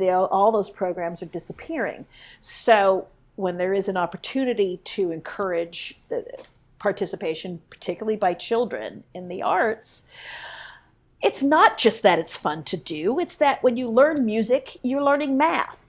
all 0.00 0.52
those 0.52 0.70
programs 0.70 1.22
are 1.22 1.26
disappearing. 1.26 2.06
So 2.40 3.08
when 3.34 3.58
there 3.58 3.74
is 3.74 3.88
an 3.88 3.96
opportunity 3.96 4.80
to 4.84 5.10
encourage 5.10 5.96
the, 6.08 6.24
participation, 6.78 7.60
particularly 7.70 8.16
by 8.16 8.34
children 8.34 9.04
in 9.14 9.28
the 9.28 9.42
arts, 9.42 10.04
it's 11.22 11.42
not 11.42 11.78
just 11.78 12.02
that 12.02 12.18
it's 12.18 12.36
fun 12.36 12.62
to 12.64 12.76
do, 12.76 13.18
it's 13.18 13.36
that 13.36 13.62
when 13.62 13.76
you 13.76 13.88
learn 13.88 14.24
music, 14.24 14.78
you're 14.82 15.02
learning 15.02 15.36
math. 15.36 15.88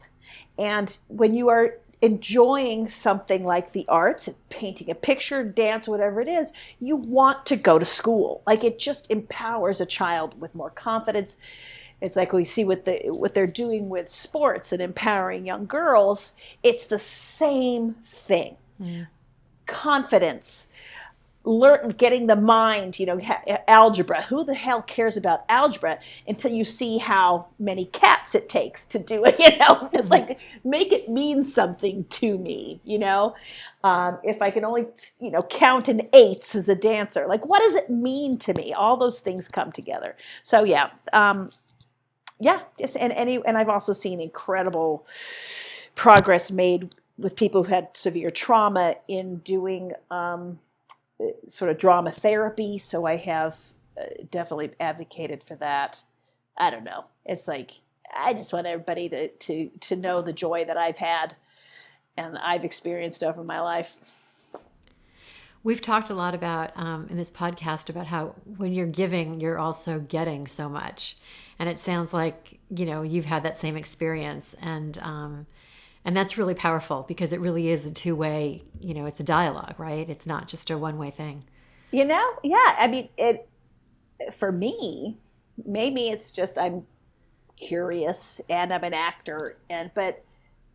And 0.57 0.95
when 1.07 1.33
you 1.33 1.49
are 1.49 1.77
enjoying 2.01 2.87
something 2.87 3.43
like 3.43 3.71
the 3.71 3.85
arts, 3.87 4.29
painting 4.49 4.89
a 4.89 4.95
picture, 4.95 5.43
dance, 5.43 5.87
whatever 5.87 6.21
it 6.21 6.27
is, 6.27 6.51
you 6.79 6.95
want 6.95 7.45
to 7.47 7.55
go 7.55 7.79
to 7.79 7.85
school. 7.85 8.41
Like 8.45 8.63
it 8.63 8.79
just 8.79 9.09
empowers 9.09 9.81
a 9.81 9.85
child 9.85 10.39
with 10.39 10.55
more 10.55 10.69
confidence. 10.69 11.37
It's 12.01 12.15
like 12.15 12.33
we 12.33 12.43
see 12.43 12.63
what 12.63 12.85
the 12.85 12.99
what 13.07 13.33
they're 13.33 13.47
doing 13.47 13.89
with 13.89 14.09
sports 14.09 14.71
and 14.71 14.81
empowering 14.81 15.45
young 15.45 15.65
girls. 15.65 16.33
It's 16.61 16.85
the 16.85 16.99
same 16.99 17.95
thing. 18.03 18.57
Mm. 18.79 19.07
Confidence, 19.67 20.67
learn 21.43 21.89
getting 21.97 22.27
the 22.27 22.35
mind 22.35 22.99
you 22.99 23.05
know 23.05 23.19
algebra. 23.67 24.21
Who 24.23 24.43
the 24.43 24.53
hell 24.53 24.81
cares 24.81 25.17
about 25.17 25.45
algebra 25.49 25.99
until 26.27 26.51
you 26.51 26.63
see 26.65 26.97
how 26.97 27.47
many 27.59 27.85
cats 27.85 28.35
it 28.35 28.49
takes 28.49 28.85
to 28.87 28.99
do 28.99 29.25
it 29.25 29.39
you 29.39 29.57
know? 29.57 29.89
It's 29.93 30.11
like 30.11 30.39
make 30.65 30.91
it 30.91 31.09
mean 31.09 31.43
something 31.45 32.05
to 32.05 32.37
me 32.37 32.81
you 32.83 32.99
know? 32.99 33.35
Um, 33.83 34.19
if 34.23 34.41
i 34.41 34.51
can 34.51 34.65
only 34.65 34.87
you 35.21 35.31
know 35.31 35.41
count 35.43 35.89
in 35.89 36.07
eights 36.13 36.55
as 36.55 36.69
a 36.69 36.75
dancer 36.75 37.25
like 37.27 37.45
what 37.45 37.59
does 37.59 37.75
it 37.75 37.89
mean 37.89 38.37
to 38.39 38.53
me? 38.55 38.73
All 38.73 38.97
those 38.97 39.19
things 39.21 39.47
come 39.47 39.71
together. 39.71 40.15
So 40.43 40.63
yeah 40.65 40.89
um, 41.13 41.49
yeah 42.39 42.61
yes, 42.77 42.95
and 42.95 43.13
any 43.13 43.43
and 43.45 43.57
i've 43.57 43.69
also 43.69 43.93
seen 43.93 44.21
incredible 44.21 45.05
progress 45.95 46.51
made 46.51 46.93
with 47.17 47.35
people 47.35 47.63
who 47.63 47.73
had 47.73 47.89
severe 47.95 48.29
trauma 48.29 48.95
in 49.07 49.37
doing 49.37 49.93
um, 50.11 50.59
sort 51.47 51.71
of 51.71 51.77
drama 51.77 52.11
therapy. 52.11 52.77
So 52.77 53.05
I 53.05 53.15
have 53.17 53.57
uh, 53.99 54.05
definitely 54.29 54.71
advocated 54.79 55.43
for 55.43 55.55
that. 55.55 56.01
I 56.57 56.69
don't 56.69 56.83
know. 56.83 57.05
It's 57.25 57.47
like 57.47 57.71
I 58.15 58.33
just 58.33 58.53
want 58.53 58.67
everybody 58.67 59.09
to 59.09 59.27
to 59.29 59.69
to 59.81 59.95
know 59.95 60.21
the 60.21 60.33
joy 60.33 60.65
that 60.65 60.77
I've 60.77 60.97
had 60.97 61.35
and 62.17 62.37
I've 62.39 62.65
experienced 62.65 63.23
over 63.23 63.43
my 63.43 63.59
life. 63.61 63.95
We've 65.63 65.81
talked 65.81 66.09
a 66.09 66.13
lot 66.13 66.33
about 66.33 66.71
um, 66.75 67.07
in 67.09 67.17
this 67.17 67.29
podcast 67.29 67.89
about 67.89 68.07
how 68.07 68.35
when 68.57 68.73
you're 68.73 68.87
giving, 68.87 69.41
you're 69.41 69.59
also 69.59 69.99
getting 69.99 70.47
so 70.47 70.69
much, 70.69 71.17
and 71.59 71.67
it 71.67 71.79
sounds 71.79 72.13
like 72.13 72.59
you 72.69 72.85
know 72.85 73.01
you've 73.01 73.25
had 73.25 73.43
that 73.43 73.57
same 73.57 73.75
experience, 73.75 74.55
and 74.61 74.97
um, 74.99 75.47
and 76.07 76.17
that's 76.17 76.37
really 76.37 76.55
powerful 76.55 77.05
because 77.07 77.31
it 77.31 77.39
really 77.39 77.67
is 77.69 77.85
a 77.85 77.91
two-way 77.91 78.61
you 78.81 78.95
know 78.95 79.05
it's 79.05 79.19
a 79.19 79.23
dialogue 79.23 79.75
right? 79.77 80.09
It's 80.09 80.25
not 80.25 80.47
just 80.47 80.71
a 80.71 80.77
one-way 80.77 81.11
thing. 81.11 81.43
You 81.91 82.05
know 82.05 82.33
yeah 82.43 82.75
i 82.79 82.87
mean 82.87 83.09
it 83.17 83.47
for 84.33 84.51
me 84.51 85.17
maybe 85.65 86.09
it's 86.09 86.31
just 86.31 86.57
i'm 86.57 86.85
curious 87.55 88.41
and 88.49 88.73
i'm 88.73 88.83
an 88.83 88.93
actor 88.93 89.57
and 89.69 89.91
but 89.95 90.23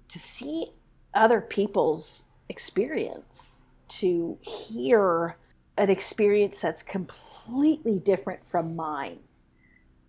to 0.09 0.19
see 0.19 0.67
other 1.15 1.41
people's 1.41 2.27
experience 2.49 3.63
to 3.89 4.39
hear 4.41 5.37
an 5.79 5.91
experience 5.91 6.61
that's 6.61 6.83
completely 6.83 7.99
different 7.99 8.45
from 8.45 8.77
mine. 8.77 9.19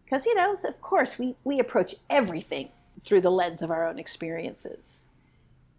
Because 0.03 0.25
you 0.25 0.35
know 0.35 0.53
of 0.53 0.81
course 0.81 1.17
we 1.17 1.35
we 1.43 1.59
approach 1.59 1.95
everything 2.09 2.69
through 3.01 3.21
the 3.21 3.31
lens 3.31 3.61
of 3.61 3.71
our 3.71 3.87
own 3.87 3.99
experiences 3.99 5.05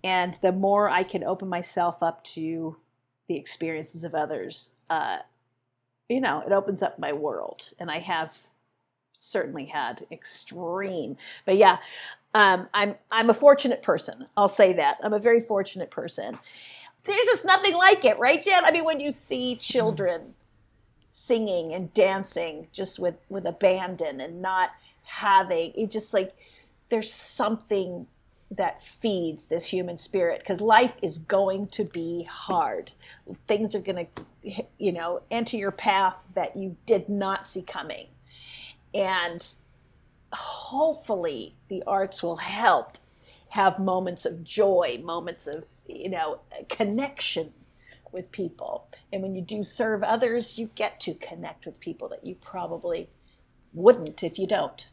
and 0.05 0.39
the 0.43 0.53
more 0.53 0.91
I 0.91 1.05
can 1.05 1.25
open 1.25 1.49
myself 1.49 2.03
up 2.05 2.25
to 2.37 2.77
the 3.29 3.37
experiences 3.37 4.05
of 4.05 4.15
others, 4.15 4.73
uh, 4.91 5.19
you 6.09 6.21
know, 6.21 6.43
it 6.47 6.53
opens 6.53 6.83
up 6.83 6.99
my 6.99 7.13
world. 7.13 7.71
And 7.81 7.91
I 7.91 8.01
have 8.01 8.39
certainly 9.13 9.67
had 9.67 10.05
extreme, 10.13 11.17
but 11.47 11.57
yeah, 11.57 11.79
Um, 12.35 12.69
I'm 12.75 12.95
I'm 13.11 13.31
a 13.31 13.35
fortunate 13.35 13.83
person. 13.83 14.27
I'll 14.37 14.49
say 14.49 14.73
that. 14.75 14.99
I'm 15.03 15.13
a 15.15 15.19
very 15.21 15.41
fortunate 15.41 15.91
person. 15.91 16.39
There's 17.05 17.27
just 17.27 17.45
nothing 17.45 17.75
like 17.75 18.05
it, 18.05 18.19
right, 18.19 18.43
Jen? 18.43 18.65
I 18.65 18.73
mean, 18.73 18.85
when 18.85 19.01
you 19.01 19.13
see 19.13 19.57
children 19.57 20.35
singing 21.11 21.75
and 21.75 21.95
dancing 21.95 22.69
just 22.73 22.99
with 22.99 23.17
with 23.31 23.47
abandon 23.47 24.21
and 24.21 24.43
not 24.43 24.71
having 25.05 25.73
it, 25.77 25.91
just 25.91 26.15
like 26.15 26.35
there's 26.91 27.13
something 27.13 28.07
that 28.57 28.83
feeds 28.83 29.47
this 29.47 29.67
human 29.67 29.99
spirit 29.99 30.41
because 30.41 30.61
life 30.61 30.93
is 31.03 31.19
going 31.19 31.69
to 31.69 31.85
be 31.85 32.25
hard. 32.25 32.91
Things 33.47 33.75
are 33.75 33.81
going 33.81 34.07
to, 34.07 34.65
you 34.79 34.93
know, 34.93 35.21
enter 35.31 35.57
your 35.57 35.73
path 35.73 36.25
that 36.35 36.57
you 36.57 36.77
did 36.87 37.09
not 37.09 37.47
see 37.47 37.63
coming. 37.63 38.07
And 38.95 39.47
hopefully 40.33 41.55
the 41.69 41.83
arts 41.87 42.23
will 42.23 42.37
help 42.37 42.99
have 43.49 43.79
moments 43.79 44.27
of 44.27 44.43
joy, 44.43 44.99
moments 45.03 45.47
of, 45.47 45.67
you 45.89 46.11
know, 46.11 46.41
connection 46.69 47.53
with 48.11 48.31
people. 48.33 48.89
And 49.13 49.23
when 49.23 49.35
you 49.35 49.43
do 49.43 49.63
serve 49.63 50.03
others, 50.03 50.59
you 50.59 50.71
get 50.75 51.01
to 51.01 51.15
connect 51.15 51.67
with 51.67 51.79
people 51.81 52.09
that 52.09 52.25
you 52.25 52.37
probably 52.37 53.11
wouldn't 53.73 54.23
if 54.23 54.39
you 54.39 54.47
don't. 54.47 54.87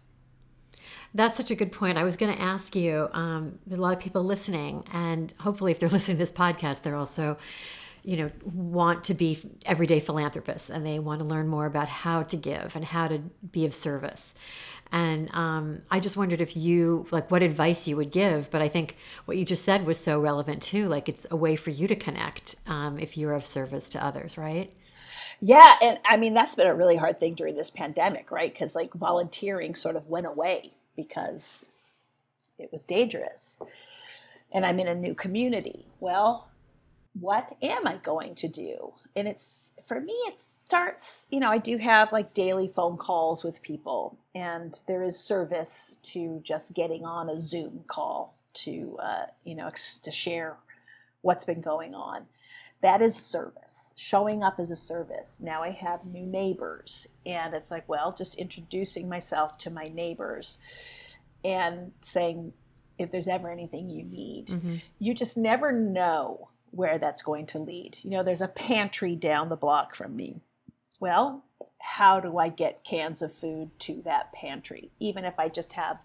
That's 1.14 1.36
such 1.36 1.51
a 1.51 1.55
good 1.55 1.72
point. 1.72 1.97
I 1.97 2.03
was 2.03 2.16
going 2.16 2.34
to 2.34 2.41
ask 2.41 2.76
you. 2.76 3.09
Um, 3.12 3.59
there's 3.68 3.80
a 3.80 3.82
lot 3.82 3.93
of 3.93 3.99
people 3.99 4.24
listening, 4.24 4.86
and 4.93 5.34
hopefully, 5.39 5.72
if 5.72 5.80
they're 5.80 5.89
listening 5.97 6.18
to 6.18 6.20
this 6.20 6.32
podcast, 6.32 6.84
they're 6.84 6.95
also, 6.95 7.38
you 8.03 8.16
know, 8.18 8.32
want 8.45 9.03
to 9.05 9.14
be 9.14 9.39
everyday 9.66 9.99
philanthropists, 9.99 10.70
and 10.70 10.86
they 10.86 10.99
want 10.99 11.20
to 11.20 11.26
learn 11.26 11.47
more 11.47 11.66
about 11.66 11.89
how 11.89 12.24
to 12.24 12.38
give 12.38 12.76
and 12.76 12.86
how 12.86 13.07
to 13.07 13.20
be 13.51 13.66
of 13.66 13.74
service. 13.74 14.34
And 14.93 15.34
um, 15.34 15.82
I 15.89 15.99
just 15.99 16.18
wondered 16.18 16.41
if 16.41 16.55
you 16.55 17.07
like 17.12 17.32
what 17.32 17.43
advice 17.43 17.88
you 17.88 17.95
would 17.97 18.12
give. 18.12 18.49
But 18.49 18.62
I 18.62 18.68
think 18.68 18.97
what 19.26 19.38
you 19.38 19.45
just 19.45 19.64
said 19.64 19.86
was 19.86 19.97
so 19.97 20.20
relevant 20.20 20.62
too. 20.62 20.88
Like 20.88 21.07
it's 21.07 21.26
a 21.32 21.36
way 21.36 21.55
for 21.55 21.70
you 21.70 21.88
to 21.88 21.95
connect 21.95 22.55
um, 22.68 22.99
if 22.99 23.18
you're 23.18 23.34
of 23.34 23.45
service 23.45 23.89
to 23.91 24.03
others, 24.03 24.38
right? 24.38 24.74
Yeah, 25.39 25.76
and 25.82 25.97
I 26.05 26.18
mean 26.18 26.34
that's 26.34 26.55
been 26.55 26.68
a 26.68 26.76
really 26.76 26.97
hard 26.97 27.20
thing 27.20 27.36
during 27.36 27.55
this 27.55 27.72
pandemic, 27.72 28.32
right? 28.32 28.53
Because 28.53 28.76
like 28.76 28.93
volunteering 28.93 29.76
sort 29.76 29.95
of 29.95 30.07
went 30.07 30.28
away 30.28 30.74
because 30.95 31.69
it 32.59 32.69
was 32.71 32.85
dangerous. 32.85 33.61
And 34.53 34.65
I'm 34.65 34.79
in 34.79 34.87
a 34.87 34.95
new 34.95 35.15
community. 35.15 35.85
Well, 35.99 36.51
what 37.13 37.55
am 37.61 37.87
I 37.87 37.97
going 37.97 38.35
to 38.35 38.47
do? 38.47 38.93
And 39.15 39.27
it's 39.27 39.73
for 39.85 39.99
me, 39.99 40.13
it 40.27 40.39
starts, 40.39 41.27
you 41.29 41.39
know, 41.39 41.49
I 41.49 41.57
do 41.57 41.77
have 41.77 42.11
like 42.11 42.33
daily 42.33 42.69
phone 42.69 42.97
calls 42.97 43.43
with 43.43 43.61
people, 43.61 44.17
and 44.33 44.79
there 44.87 45.03
is 45.03 45.19
service 45.19 45.97
to 46.03 46.39
just 46.43 46.73
getting 46.73 47.03
on 47.05 47.29
a 47.29 47.39
Zoom 47.39 47.83
call 47.87 48.37
to, 48.53 48.97
uh, 49.01 49.25
you 49.43 49.55
know, 49.55 49.69
to 50.03 50.11
share 50.11 50.55
what's 51.21 51.43
been 51.43 51.61
going 51.61 51.93
on. 51.93 52.25
That 52.82 53.01
is 53.01 53.15
service. 53.15 53.93
Showing 53.97 54.43
up 54.43 54.59
as 54.59 54.71
a 54.71 54.75
service. 54.75 55.39
Now 55.41 55.61
I 55.61 55.69
have 55.69 56.05
new 56.05 56.25
neighbors, 56.25 57.07
and 57.25 57.53
it's 57.53 57.71
like, 57.71 57.88
well, 57.88 58.13
just 58.17 58.36
introducing 58.36 59.07
myself 59.07 59.57
to 59.59 59.69
my 59.69 59.84
neighbors 59.93 60.57
and 61.43 61.91
saying, 62.01 62.53
if 62.97 63.11
there's 63.11 63.27
ever 63.27 63.49
anything 63.49 63.89
you 63.89 64.03
need, 64.03 64.47
mm-hmm. 64.47 64.75
you 64.99 65.13
just 65.13 65.38
never 65.38 65.71
know 65.71 66.49
where 66.71 66.97
that's 66.97 67.21
going 67.21 67.45
to 67.47 67.59
lead. 67.59 67.97
You 68.03 68.11
know, 68.11 68.23
there's 68.23 68.41
a 68.41 68.47
pantry 68.47 69.15
down 69.15 69.49
the 69.49 69.55
block 69.55 69.95
from 69.95 70.15
me. 70.15 70.41
Well, 70.99 71.43
how 71.79 72.19
do 72.19 72.38
I 72.38 72.49
get 72.49 72.84
cans 72.84 73.21
of 73.21 73.34
food 73.34 73.71
to 73.79 74.01
that 74.05 74.32
pantry? 74.34 74.91
Even 74.99 75.25
if 75.25 75.38
I 75.39 75.49
just 75.49 75.73
have 75.73 75.97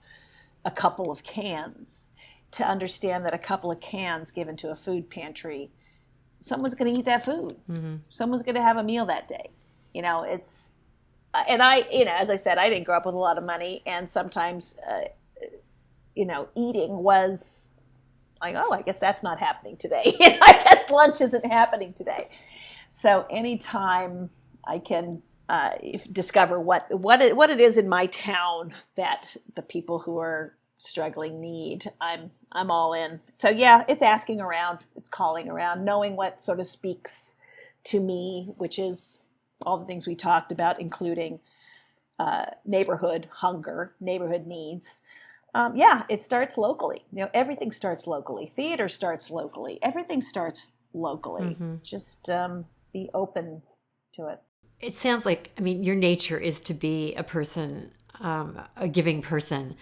a 0.64 0.70
couple 0.70 1.10
of 1.10 1.22
cans, 1.22 2.08
to 2.52 2.64
understand 2.64 3.24
that 3.24 3.34
a 3.34 3.38
couple 3.38 3.70
of 3.70 3.80
cans 3.80 4.30
given 4.30 4.56
to 4.56 4.70
a 4.70 4.76
food 4.76 5.10
pantry 5.10 5.70
someone's 6.46 6.76
going 6.76 6.92
to 6.92 6.98
eat 6.98 7.06
that 7.06 7.24
food. 7.24 7.56
Mm-hmm. 7.68 7.96
Someone's 8.08 8.42
going 8.44 8.54
to 8.54 8.62
have 8.62 8.76
a 8.76 8.84
meal 8.84 9.04
that 9.06 9.26
day. 9.26 9.50
You 9.92 10.02
know, 10.02 10.22
it's, 10.22 10.70
uh, 11.34 11.42
and 11.48 11.60
I, 11.60 11.82
you 11.90 12.04
know, 12.04 12.14
as 12.14 12.30
I 12.30 12.36
said, 12.36 12.56
I 12.56 12.68
didn't 12.68 12.84
grow 12.84 12.96
up 12.96 13.04
with 13.04 13.16
a 13.16 13.18
lot 13.18 13.36
of 13.36 13.44
money, 13.44 13.82
and 13.84 14.08
sometimes, 14.08 14.76
uh, 14.88 15.02
you 16.14 16.24
know, 16.24 16.48
eating 16.54 16.98
was 16.98 17.68
like, 18.40 18.54
oh, 18.56 18.72
I 18.72 18.82
guess 18.82 19.00
that's 19.00 19.24
not 19.24 19.40
happening 19.40 19.76
today. 19.76 20.02
I 20.20 20.62
guess 20.64 20.88
lunch 20.88 21.20
isn't 21.20 21.44
happening 21.44 21.92
today. 21.94 22.28
So 22.90 23.26
anytime 23.28 24.30
I 24.64 24.78
can 24.78 25.22
uh, 25.48 25.70
discover 26.12 26.60
what 26.60 26.86
what 26.90 27.20
it, 27.20 27.36
what 27.36 27.50
it 27.50 27.60
is 27.60 27.78
in 27.78 27.88
my 27.88 28.06
town 28.06 28.74
that 28.96 29.36
the 29.54 29.62
people 29.62 29.98
who 29.98 30.18
are 30.18 30.55
struggling 30.78 31.40
need 31.40 31.86
i'm 32.00 32.30
i'm 32.52 32.70
all 32.70 32.92
in. 32.92 33.20
So 33.36 33.48
yeah 33.48 33.84
it's 33.88 34.02
asking 34.02 34.40
around 34.40 34.84
it's 34.96 35.08
calling 35.08 35.48
around 35.48 35.84
knowing 35.84 36.16
what 36.16 36.40
sort 36.40 36.60
of 36.60 36.66
speaks 36.66 37.34
to 37.84 38.00
me 38.00 38.52
which 38.58 38.78
is 38.78 39.20
all 39.62 39.78
the 39.78 39.86
things 39.86 40.06
we 40.06 40.14
talked 40.14 40.52
about 40.52 40.80
including 40.80 41.40
uh, 42.18 42.44
neighborhood 42.64 43.28
hunger 43.32 43.94
neighborhood 44.00 44.46
needs. 44.46 45.00
Um, 45.54 45.74
yeah 45.76 46.04
it 46.10 46.20
starts 46.20 46.58
locally. 46.58 47.04
You 47.12 47.22
know 47.22 47.30
everything 47.32 47.72
starts 47.72 48.06
locally. 48.06 48.46
Theater 48.46 48.88
starts 48.88 49.30
locally. 49.30 49.78
Everything 49.82 50.20
starts 50.20 50.70
locally. 50.92 51.42
Mm-hmm. 51.42 51.76
just 51.82 52.28
um, 52.28 52.66
be 52.92 53.08
open 53.14 53.62
to 54.14 54.28
it. 54.28 54.40
It 54.80 54.94
sounds 54.94 55.24
like 55.24 55.52
i 55.56 55.62
mean 55.62 55.82
your 55.82 55.96
nature 55.96 56.38
is 56.38 56.60
to 56.62 56.74
be 56.74 57.14
a 57.14 57.22
person 57.22 57.92
um, 58.20 58.60
a 58.76 58.88
giving 58.88 59.22
person 59.22 59.74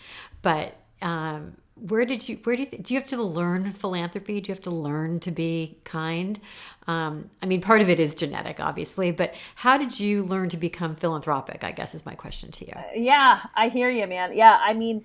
but 0.42 0.76
um, 1.05 1.57
where 1.76 2.05
did 2.05 2.28
you 2.28 2.36
where 2.44 2.57
do 2.57 2.62
you 2.62 2.78
do 2.78 2.94
you 2.94 3.00
have 3.00 3.09
to 3.09 3.22
learn 3.22 3.70
philanthropy? 3.70 4.40
Do 4.40 4.48
you 4.48 4.55
have 4.55 4.62
to 4.62 4.70
learn 4.70 5.20
to 5.20 5.30
be 5.30 5.78
kind? 5.84 6.40
Um, 6.86 7.30
i 7.42 7.46
mean 7.46 7.61
part 7.62 7.80
of 7.80 7.88
it 7.88 7.98
is 7.98 8.14
genetic 8.14 8.61
obviously 8.61 9.11
but 9.11 9.34
how 9.55 9.78
did 9.78 9.98
you 9.98 10.22
learn 10.22 10.50
to 10.50 10.59
become 10.59 10.96
philanthropic 10.96 11.64
i 11.64 11.72
guess 11.72 11.94
is 11.94 12.05
my 12.05 12.14
question 12.14 12.50
to 12.52 12.66
you. 12.66 12.72
Uh, 12.76 12.82
yeah 12.94 13.40
i 13.55 13.68
hear 13.68 13.88
you 13.90 14.07
man. 14.07 14.36
Yeah 14.36 14.59
i 14.61 14.72
mean 14.74 15.05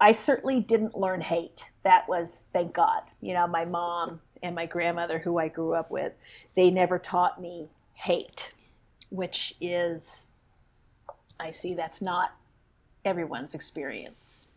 i 0.00 0.12
certainly 0.12 0.60
didn't 0.60 0.96
learn 0.96 1.20
hate. 1.20 1.70
That 1.82 2.08
was 2.08 2.44
thank 2.52 2.74
god. 2.74 3.02
You 3.20 3.34
know 3.34 3.46
my 3.46 3.64
mom 3.64 4.20
and 4.42 4.54
my 4.54 4.66
grandmother 4.66 5.18
who 5.18 5.38
i 5.38 5.48
grew 5.48 5.74
up 5.74 5.90
with 5.90 6.12
they 6.54 6.70
never 6.70 6.98
taught 6.98 7.40
me 7.40 7.68
hate 7.94 8.54
which 9.10 9.54
is 9.60 10.28
i 11.38 11.50
see 11.50 11.74
that's 11.74 12.00
not 12.00 12.34
everyone's 13.04 13.54
experience 13.54 14.48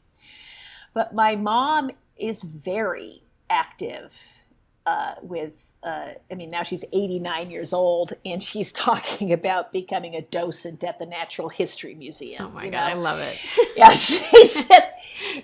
but 0.93 1.13
my 1.13 1.35
mom 1.35 1.91
is 2.17 2.43
very 2.43 3.23
active 3.49 4.13
uh, 4.85 5.15
with. 5.21 5.53
Uh, 5.83 6.13
I 6.31 6.35
mean, 6.35 6.49
now 6.49 6.63
she's 6.63 6.85
89 6.93 7.51
years 7.51 7.73
old, 7.73 8.13
and 8.23 8.41
she's 8.41 8.71
talking 8.71 9.33
about 9.33 9.73
becoming 9.73 10.15
a 10.15 10.21
docent 10.21 10.81
at 10.85 10.97
the 10.97 11.05
Natural 11.05 11.49
History 11.49 11.93
Museum. 11.93 12.45
Oh 12.45 12.49
my 12.51 12.69
god, 12.69 12.71
know? 12.71 12.79
I 12.79 12.93
love 12.93 13.19
it. 13.19 13.37
yeah, 13.75 13.89
she 13.89 14.45
says, 14.45 14.89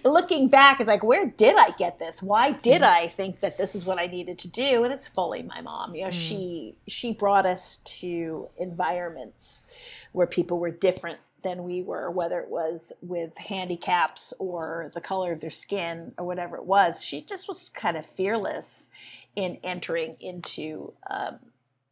looking 0.06 0.48
back, 0.48 0.80
it's 0.80 0.88
like, 0.88 1.04
where 1.04 1.26
did 1.26 1.58
I 1.58 1.72
get 1.72 2.00
this? 2.00 2.22
Why 2.22 2.54
did 2.54 2.84
mm. 2.84 2.88
I 2.88 3.08
think 3.08 3.42
that 3.42 3.58
this 3.58 3.76
is 3.76 3.84
what 3.84 4.00
I 4.00 4.06
needed 4.06 4.40
to 4.40 4.48
do? 4.48 4.86
And 4.86 4.94
it's 4.94 5.10
fully 5.10 5.42
my 5.42 5.60
mom. 5.60 5.94
You 5.94 6.04
know, 6.04 6.08
mm. 6.08 6.14
she 6.14 6.76
she 6.88 7.12
brought 7.12 7.46
us 7.46 7.80
to 8.00 8.48
environments 8.58 9.66
where 10.14 10.28
people 10.28 10.58
were 10.58 10.72
different 10.72 11.20
than 11.44 11.64
we 11.64 11.82
were, 11.82 12.12
whether 12.12 12.40
it 12.40 12.50
was 12.50 12.94
with 13.02 13.38
handicaps 13.38 14.34
or 14.40 14.92
the 14.94 15.02
color 15.02 15.32
of 15.34 15.42
their 15.42 15.50
skin 15.50 16.14
or 16.18 16.26
whatever 16.26 16.58
it 16.58 16.66
was. 16.66 17.04
She 17.04 17.22
just 17.22 17.48
was 17.48 17.70
kind 17.70 17.98
of 17.98 18.06
fearless 18.06 18.90
in 19.36 19.58
entering 19.64 20.16
into 20.20 20.94
um, 21.10 21.40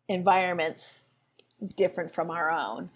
environments 0.09 1.07
different 1.75 2.11
from 2.11 2.29
our 2.29 2.51
own. 2.51 2.89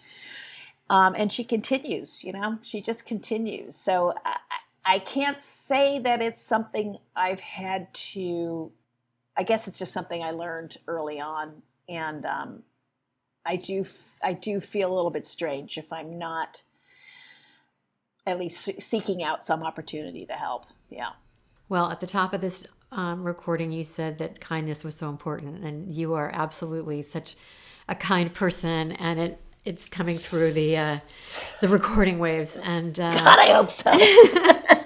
Um, 0.89 1.15
and 1.17 1.31
she 1.31 1.43
continues, 1.43 2.23
you 2.23 2.33
know, 2.33 2.59
she 2.61 2.81
just 2.81 3.05
continues. 3.05 3.75
So 3.75 4.13
I, 4.25 4.37
I 4.85 4.99
can't 4.99 5.41
say 5.41 5.99
that 5.99 6.21
it's 6.21 6.41
something 6.41 6.97
I've 7.15 7.39
had 7.39 7.93
to, 7.93 8.71
I 9.37 9.43
guess 9.43 9.67
it's 9.67 9.79
just 9.79 9.93
something 9.93 10.21
I 10.21 10.31
learned 10.31 10.77
early 10.87 11.19
on. 11.21 11.61
And 11.87 12.25
um, 12.25 12.63
I 13.45 13.55
do 13.55 13.85
I 14.23 14.33
do 14.33 14.59
feel 14.59 14.91
a 14.91 14.95
little 14.95 15.11
bit 15.11 15.25
strange 15.25 15.77
if 15.77 15.91
I'm 15.91 16.17
not 16.17 16.63
at 18.25 18.39
least 18.39 18.81
seeking 18.81 19.23
out 19.23 19.43
some 19.43 19.63
opportunity 19.63 20.25
to 20.27 20.33
help. 20.33 20.65
Yeah. 20.89 21.09
Well, 21.69 21.89
at 21.89 21.99
the 21.99 22.07
top 22.07 22.33
of 22.33 22.41
this 22.41 22.67
um, 22.91 23.23
recording, 23.23 23.71
you 23.71 23.83
said 23.83 24.17
that 24.19 24.39
kindness 24.41 24.83
was 24.83 24.95
so 24.95 25.09
important, 25.09 25.63
and 25.63 25.91
you 25.91 26.13
are 26.13 26.29
absolutely 26.33 27.01
such 27.01 27.35
a 27.87 27.95
kind 27.95 28.33
person, 28.33 28.91
and 28.93 29.19
it 29.19 29.41
it's 29.63 29.89
coming 29.89 30.17
through 30.17 30.51
the 30.53 30.77
uh, 30.77 30.99
the 31.61 31.69
recording 31.69 32.19
waves. 32.19 32.57
And 32.57 32.99
uh, 32.99 33.15
God, 33.15 33.39
I 33.39 33.53
hope 33.53 33.71
so. 33.71 34.77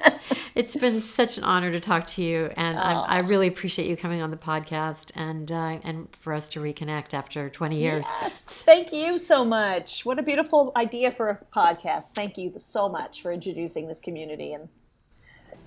it's 0.56 0.76
been 0.76 1.02
such 1.02 1.38
an 1.38 1.44
honor 1.44 1.70
to 1.70 1.80
talk 1.82 2.08
to 2.08 2.24
you, 2.24 2.50
and 2.56 2.78
oh. 2.78 2.82
i 2.82 3.20
really 3.20 3.48
appreciate 3.48 3.88
you 3.88 3.98
coming 3.98 4.22
on 4.22 4.32
the 4.32 4.38
podcast 4.38 5.12
and 5.14 5.52
uh, 5.52 5.80
and 5.84 6.08
for 6.20 6.34
us 6.34 6.48
to 6.50 6.62
reconnect 6.62 7.14
after 7.14 7.50
20 7.50 7.78
years. 7.78 8.06
Yes, 8.22 8.62
thank 8.66 8.94
you 8.94 9.20
so 9.20 9.44
much. 9.44 10.06
What 10.06 10.18
a 10.18 10.24
beautiful 10.24 10.72
idea 10.78 11.12
for 11.12 11.30
a 11.30 11.40
podcast. 11.54 12.14
Thank 12.16 12.38
you 12.38 12.54
so 12.58 12.88
much 12.88 13.22
for 13.22 13.32
introducing 13.32 13.88
this 13.88 14.00
community 14.00 14.54
and 14.54 14.70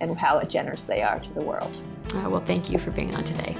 and 0.01 0.17
how 0.17 0.41
generous 0.43 0.85
they 0.85 1.03
are 1.03 1.19
to 1.19 1.35
the 1.35 1.43
world. 1.43 1.83
Uh, 2.15 2.31
well, 2.31 2.45
thank 2.45 2.71
you 2.71 2.79
for 2.79 2.91
being 2.91 3.15
on 3.15 3.25
today. 3.25 3.57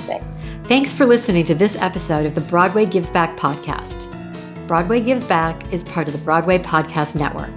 Thanks. 0.00 0.36
Thanks 0.66 0.92
for 0.92 1.06
listening 1.06 1.44
to 1.44 1.54
this 1.54 1.76
episode 1.76 2.26
of 2.26 2.34
the 2.34 2.40
Broadway 2.40 2.86
Gives 2.86 3.10
Back 3.10 3.36
podcast. 3.36 4.06
Broadway 4.66 5.00
Gives 5.00 5.24
Back 5.24 5.72
is 5.72 5.84
part 5.84 6.08
of 6.08 6.12
the 6.12 6.18
Broadway 6.18 6.58
Podcast 6.58 7.14
Network. 7.14 7.52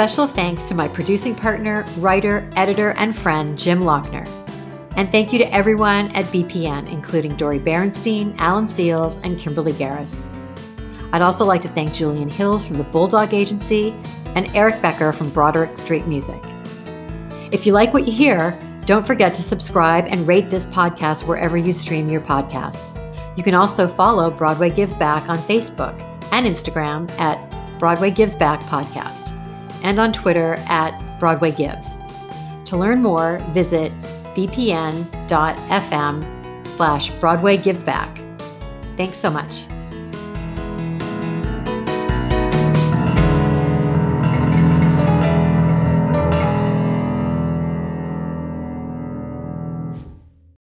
Special 0.00 0.26
thanks 0.26 0.64
to 0.64 0.74
my 0.74 0.88
producing 0.88 1.34
partner, 1.34 1.84
writer, 1.98 2.48
editor, 2.56 2.92
and 2.92 3.14
friend, 3.14 3.58
Jim 3.58 3.80
Lochner. 3.80 4.26
And 4.96 5.12
thank 5.12 5.30
you 5.30 5.38
to 5.40 5.54
everyone 5.54 6.10
at 6.12 6.24
BPN, 6.32 6.90
including 6.90 7.36
Dori 7.36 7.58
Berinstein, 7.58 8.34
Alan 8.38 8.66
Seales, 8.66 9.20
and 9.22 9.38
Kimberly 9.38 9.74
Garris. 9.74 10.26
I'd 11.12 11.20
also 11.20 11.44
like 11.44 11.60
to 11.60 11.68
thank 11.68 11.92
Julian 11.92 12.30
Hills 12.30 12.64
from 12.64 12.78
the 12.78 12.84
Bulldog 12.84 13.34
Agency 13.34 13.90
and 14.34 14.50
Eric 14.56 14.80
Becker 14.80 15.12
from 15.12 15.28
Broderick 15.28 15.76
Street 15.76 16.06
Music. 16.06 16.40
If 17.52 17.66
you 17.66 17.74
like 17.74 17.92
what 17.92 18.06
you 18.06 18.12
hear, 18.14 18.58
don't 18.86 19.06
forget 19.06 19.34
to 19.34 19.42
subscribe 19.42 20.06
and 20.06 20.26
rate 20.26 20.48
this 20.48 20.64
podcast 20.64 21.26
wherever 21.26 21.58
you 21.58 21.74
stream 21.74 22.08
your 22.08 22.22
podcasts. 22.22 22.88
You 23.36 23.44
can 23.44 23.54
also 23.54 23.86
follow 23.86 24.30
Broadway 24.30 24.70
Gives 24.70 24.96
Back 24.96 25.28
on 25.28 25.36
Facebook 25.40 26.00
and 26.32 26.46
Instagram 26.46 27.10
at 27.18 27.38
Broadway 27.78 28.10
Gives 28.10 28.34
Back 28.34 28.60
Podcast 28.62 29.19
and 29.82 29.98
on 29.98 30.12
Twitter 30.12 30.54
at 30.66 31.18
Broadway 31.18 31.52
Gives. 31.52 31.96
To 32.66 32.76
learn 32.76 33.02
more, 33.02 33.38
visit 33.50 33.92
bpn.fm 34.34 35.06
slash 36.66 37.10
Broadway 37.20 37.56
Gives 37.56 37.82
Back. 37.82 38.20
Thanks 38.96 39.18
so 39.18 39.30
much. 39.30 39.64